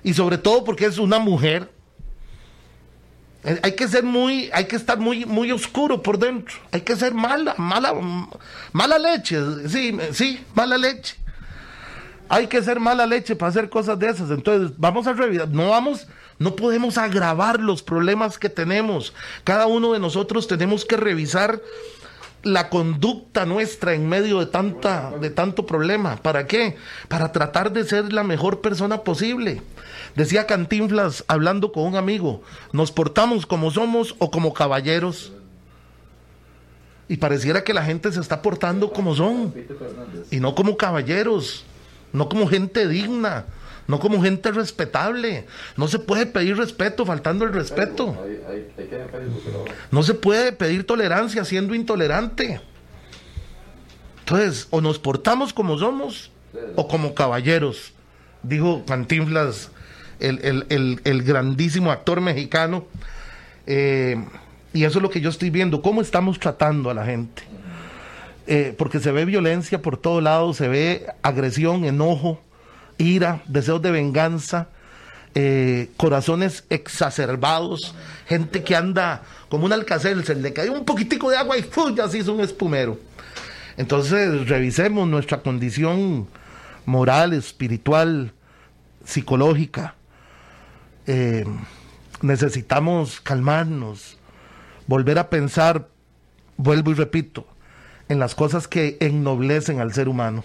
[0.03, 1.69] Y sobre todo porque es una mujer.
[3.47, 6.55] Eh, Hay que ser muy, hay que estar muy, muy oscuro por dentro.
[6.71, 7.93] Hay que ser mala, mala,
[8.73, 9.39] mala leche.
[9.69, 11.15] Sí, sí, mala leche.
[12.29, 14.29] Hay que ser mala leche para hacer cosas de esas.
[14.31, 15.47] Entonces, vamos a revisar.
[15.47, 16.07] No vamos,
[16.39, 19.13] no podemos agravar los problemas que tenemos.
[19.45, 21.61] Cada uno de nosotros tenemos que revisar
[22.43, 26.17] la conducta nuestra en medio de tanta de tanto problema.
[26.17, 26.77] ¿Para qué?
[27.07, 29.61] Para tratar de ser la mejor persona posible.
[30.17, 32.41] Decía Cantinflas hablando con un amigo,
[32.71, 35.31] nos portamos como somos o como caballeros.
[37.07, 39.53] Y pareciera que la gente se está portando como son
[40.31, 41.65] y no como caballeros,
[42.13, 43.45] no como gente digna,
[43.85, 45.45] no como gente respetable.
[45.75, 48.17] No se puede pedir respeto faltando el respeto.
[49.91, 52.59] No se puede pedir tolerancia siendo intolerante.
[54.21, 56.31] Entonces, o nos portamos como somos
[56.75, 57.93] o como caballeros,
[58.41, 59.69] dijo Cantinflas,
[60.19, 62.85] el, el- el- grandísimo actor mexicano.
[63.65, 64.23] Eh,
[64.73, 67.43] y eso es lo que yo estoy viendo, cómo estamos tratando a la gente.
[68.47, 72.41] Eh, porque se ve violencia por todos lados, se ve agresión, enojo,
[72.97, 74.69] ira, deseos de venganza,
[75.35, 77.93] eh, corazones exacerbados,
[78.27, 81.93] gente que anda como un alcacel, se le cae un poquitico de agua y ¡fu!
[81.93, 82.97] ya se hizo un espumero.
[83.75, 86.27] Entonces revisemos nuestra condición
[86.85, 88.31] moral, espiritual,
[89.03, 89.95] psicológica.
[91.07, 91.45] Eh,
[92.21, 94.17] necesitamos calmarnos,
[94.87, 95.87] volver a pensar,
[96.57, 97.47] vuelvo y repito,
[98.09, 100.43] en las cosas que ennoblecen al ser humano.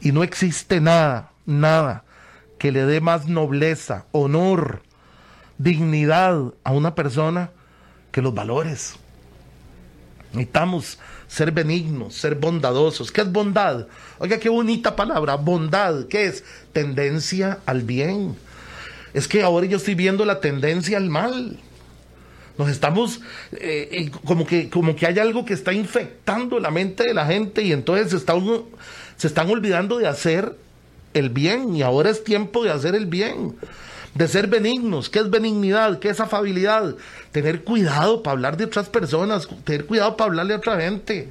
[0.00, 2.04] Y no existe nada, nada
[2.58, 4.82] que le dé más nobleza, honor,
[5.58, 7.50] dignidad a una persona
[8.12, 8.96] que los valores.
[10.32, 13.10] Necesitamos ser benignos, ser bondadosos.
[13.10, 13.86] ¿Qué es bondad?
[14.18, 16.06] Oiga, qué bonita palabra, bondad.
[16.06, 16.44] ¿Qué es?
[16.72, 18.36] Tendencia al bien.
[19.14, 21.58] Es que ahora yo estoy viendo la tendencia al mal.
[22.58, 23.20] Nos estamos,
[23.52, 27.62] eh, como, que, como que hay algo que está infectando la mente de la gente
[27.62, 28.34] y entonces se, está
[29.16, 30.56] se están olvidando de hacer
[31.14, 33.56] el bien y ahora es tiempo de hacer el bien,
[34.14, 35.08] de ser benignos.
[35.08, 35.98] ¿Qué es benignidad?
[35.98, 36.96] ¿Qué es afabilidad?
[37.32, 41.28] Tener cuidado para hablar de otras personas, tener cuidado para hablarle a otra gente.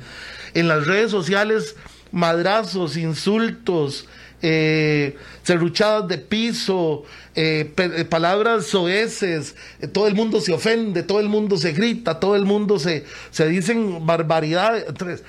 [0.54, 1.76] En las redes sociales,
[2.12, 4.08] madrazos, insultos,
[4.42, 7.04] eh, serruchadas de piso,
[7.36, 12.20] eh, eh, palabras soeces, eh, todo el mundo se ofende, todo el mundo se grita,
[12.20, 14.86] todo el mundo se, se dicen barbaridades.
[14.88, 15.24] Entonces,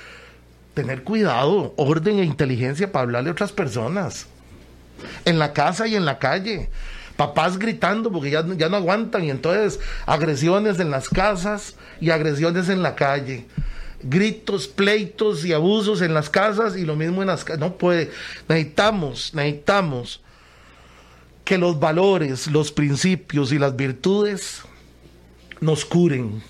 [0.75, 4.27] tener cuidado, orden e inteligencia para hablarle a otras personas.
[5.25, 6.69] En la casa y en la calle.
[7.17, 12.69] Papás gritando porque ya, ya no aguantan y entonces agresiones en las casas y agresiones
[12.69, 13.47] en la calle.
[14.03, 17.61] Gritos, pleitos y abusos en las casas y lo mismo en las casas.
[17.61, 18.11] No puede.
[18.49, 20.21] Necesitamos, necesitamos
[21.45, 24.63] que los valores, los principios y las virtudes
[25.61, 26.43] nos curen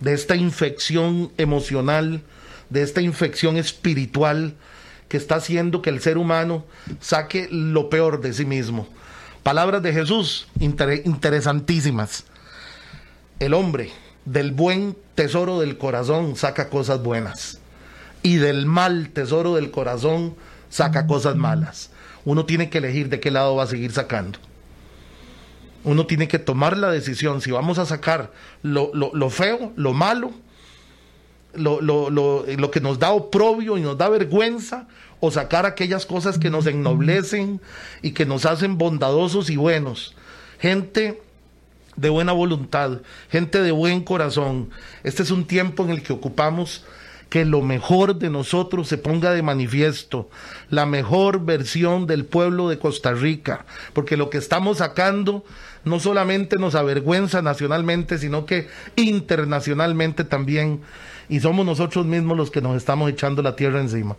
[0.00, 2.22] de esta infección emocional,
[2.68, 4.54] de esta infección espiritual
[5.08, 6.64] que está haciendo que el ser humano
[7.00, 8.88] saque lo peor de sí mismo.
[9.42, 12.24] Palabras de Jesús inter- interesantísimas.
[13.38, 13.92] El hombre
[14.24, 17.58] del buen tesoro del corazón saca cosas buenas
[18.22, 20.34] y del mal tesoro del corazón
[20.70, 21.90] saca cosas malas.
[22.24, 24.38] Uno tiene que elegir de qué lado va a seguir sacando
[25.84, 28.30] uno tiene que tomar la decisión si vamos a sacar
[28.62, 30.30] lo, lo- lo feo, lo malo,
[31.54, 34.86] lo, lo- que nos da oprobio y nos da vergüenza,
[35.18, 37.60] o sacar aquellas cosas que nos ennoblecen
[38.00, 40.14] y que nos hacen bondadosos y buenos.
[40.60, 41.20] Gente
[41.96, 44.70] de buena voluntad, gente de buen corazón.
[45.04, 46.84] Este es un tiempo en el que ocupamos
[47.28, 50.28] que lo mejor de nosotros se ponga de manifiesto,
[50.68, 53.64] la mejor versión del pueblo de Costa Rica,
[53.94, 55.42] porque lo que estamos sacando
[55.84, 60.82] no solamente nos avergüenza nacionalmente, sino que internacionalmente también,
[61.30, 64.14] y somos nosotros mismos los que nos estamos echando la tierra encima.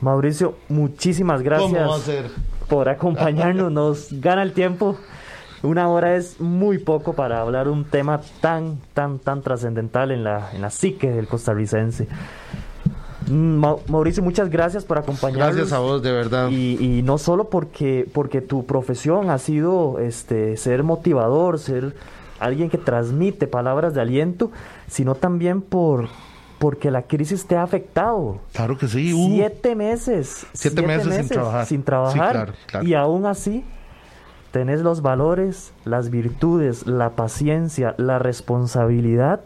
[0.00, 2.32] Mauricio, muchísimas ¿Cómo va a gracias
[2.68, 3.72] por acompañarnos.
[3.72, 4.98] Nos gana el tiempo.
[5.62, 10.50] Una hora es muy poco para hablar un tema tan, tan, tan trascendental en la,
[10.52, 12.06] en la psique del costarricense.
[13.28, 15.54] Mm, Mau- Mauricio, muchas gracias por acompañarnos.
[15.56, 16.48] Gracias a vos, de verdad.
[16.50, 21.94] Y, y no solo porque, porque tu profesión ha sido este, ser motivador, ser
[22.40, 24.50] alguien que transmite palabras de aliento,
[24.86, 26.08] sino también por
[26.60, 28.38] porque la crisis te ha afectado.
[28.52, 29.12] Claro que sí.
[29.12, 29.28] uh.
[29.32, 30.44] Siete meses.
[30.52, 31.66] Siete meses sin trabajar.
[31.66, 32.12] sin trabajar.
[32.12, 32.86] Sí, claro, claro.
[32.86, 33.64] Y aún así
[34.50, 39.40] tenés los valores, las virtudes, la paciencia, la responsabilidad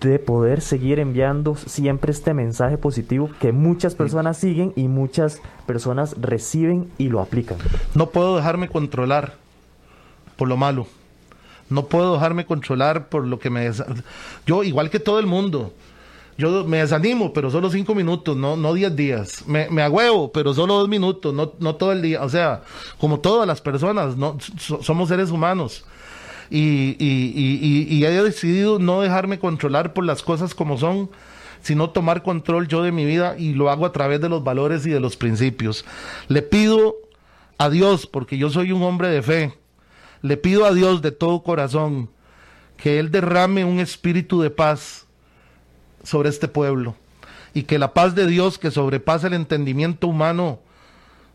[0.00, 6.14] de poder seguir enviando siempre este mensaje positivo que muchas personas siguen y muchas personas
[6.20, 7.58] reciben y lo aplican.
[7.94, 9.34] No puedo dejarme controlar
[10.36, 10.86] por lo malo.
[11.68, 13.70] No puedo dejarme controlar por lo que me...
[14.46, 15.72] Yo, igual que todo el mundo,
[16.38, 19.44] yo me desanimo, pero solo cinco minutos, no, no diez días.
[19.46, 22.22] Me, me agüevo, pero solo dos minutos, no, no todo el día.
[22.22, 22.62] O sea,
[22.98, 25.84] como todas las personas, no, so- somos seres humanos.
[26.50, 31.10] Y, y, y- y he decidido no dejarme controlar por las cosas como son,
[31.60, 34.86] sino tomar control yo de mi vida y lo hago a través de los valores
[34.86, 35.84] y de los principios.
[36.28, 36.94] Le pido
[37.58, 39.58] a Dios, porque yo soy un hombre de fe,
[40.22, 42.10] le pido a Dios de todo corazón
[42.76, 45.07] que Él derrame un espíritu de paz
[46.02, 46.94] sobre este pueblo
[47.54, 50.60] y que la paz de Dios que sobrepasa el entendimiento humano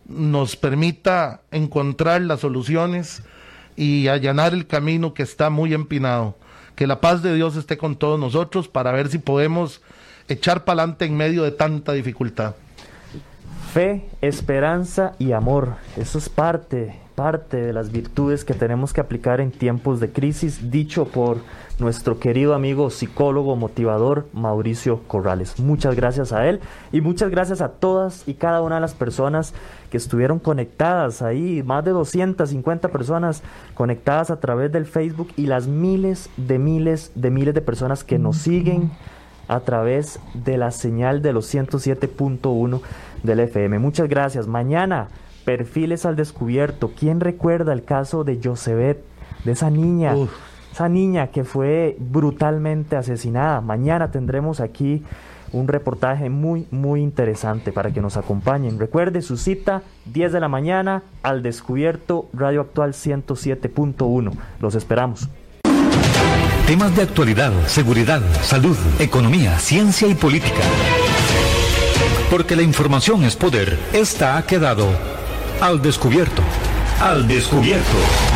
[0.07, 3.24] nos permita encontrar las soluciones
[3.76, 6.36] y allanar el camino que está muy empinado.
[6.76, 9.82] Que la paz de Dios esté con todos nosotros para ver si podemos
[10.28, 12.55] echar para adelante en medio de tanta dificultad.
[13.74, 15.76] Fe, esperanza y amor.
[15.97, 20.72] Eso es parte, parte de las virtudes que tenemos que aplicar en tiempos de crisis,
[20.72, 21.38] dicho por
[21.80, 25.59] nuestro querido amigo psicólogo motivador Mauricio Corrales.
[25.59, 26.59] Muchas gracias a él
[26.91, 29.53] y muchas gracias a todas y cada una de las personas
[29.89, 33.43] que estuvieron conectadas ahí, más de 250 personas
[33.74, 38.20] conectadas a través del Facebook y las miles de miles de miles de personas que
[38.20, 38.91] nos siguen
[39.47, 42.82] a través de la señal de los 107.1
[43.24, 43.80] del FM.
[43.80, 44.47] Muchas gracias.
[44.47, 45.09] Mañana,
[45.46, 46.91] perfiles al descubierto.
[46.98, 49.04] ¿Quién recuerda el caso de Josebet,
[49.44, 50.16] de esa niña?
[50.16, 50.32] Uf.
[50.72, 53.62] Esa niña que fue brutalmente asesinada.
[53.62, 55.04] Mañana tendremos aquí
[55.52, 58.80] un reportaje muy, muy interesante para que nos acompañen.
[58.80, 64.32] Recuerde su cita, 10 de la mañana, al descubierto, Radio Actual 107.1.
[64.60, 65.30] Los esperamos.
[66.66, 70.62] Temas de actualidad, seguridad, salud, economía, ciencia y política.
[72.32, 74.88] Porque la información es poder, esta ha quedado
[75.62, 76.41] al descubierto.
[76.99, 78.32] Al descubierto.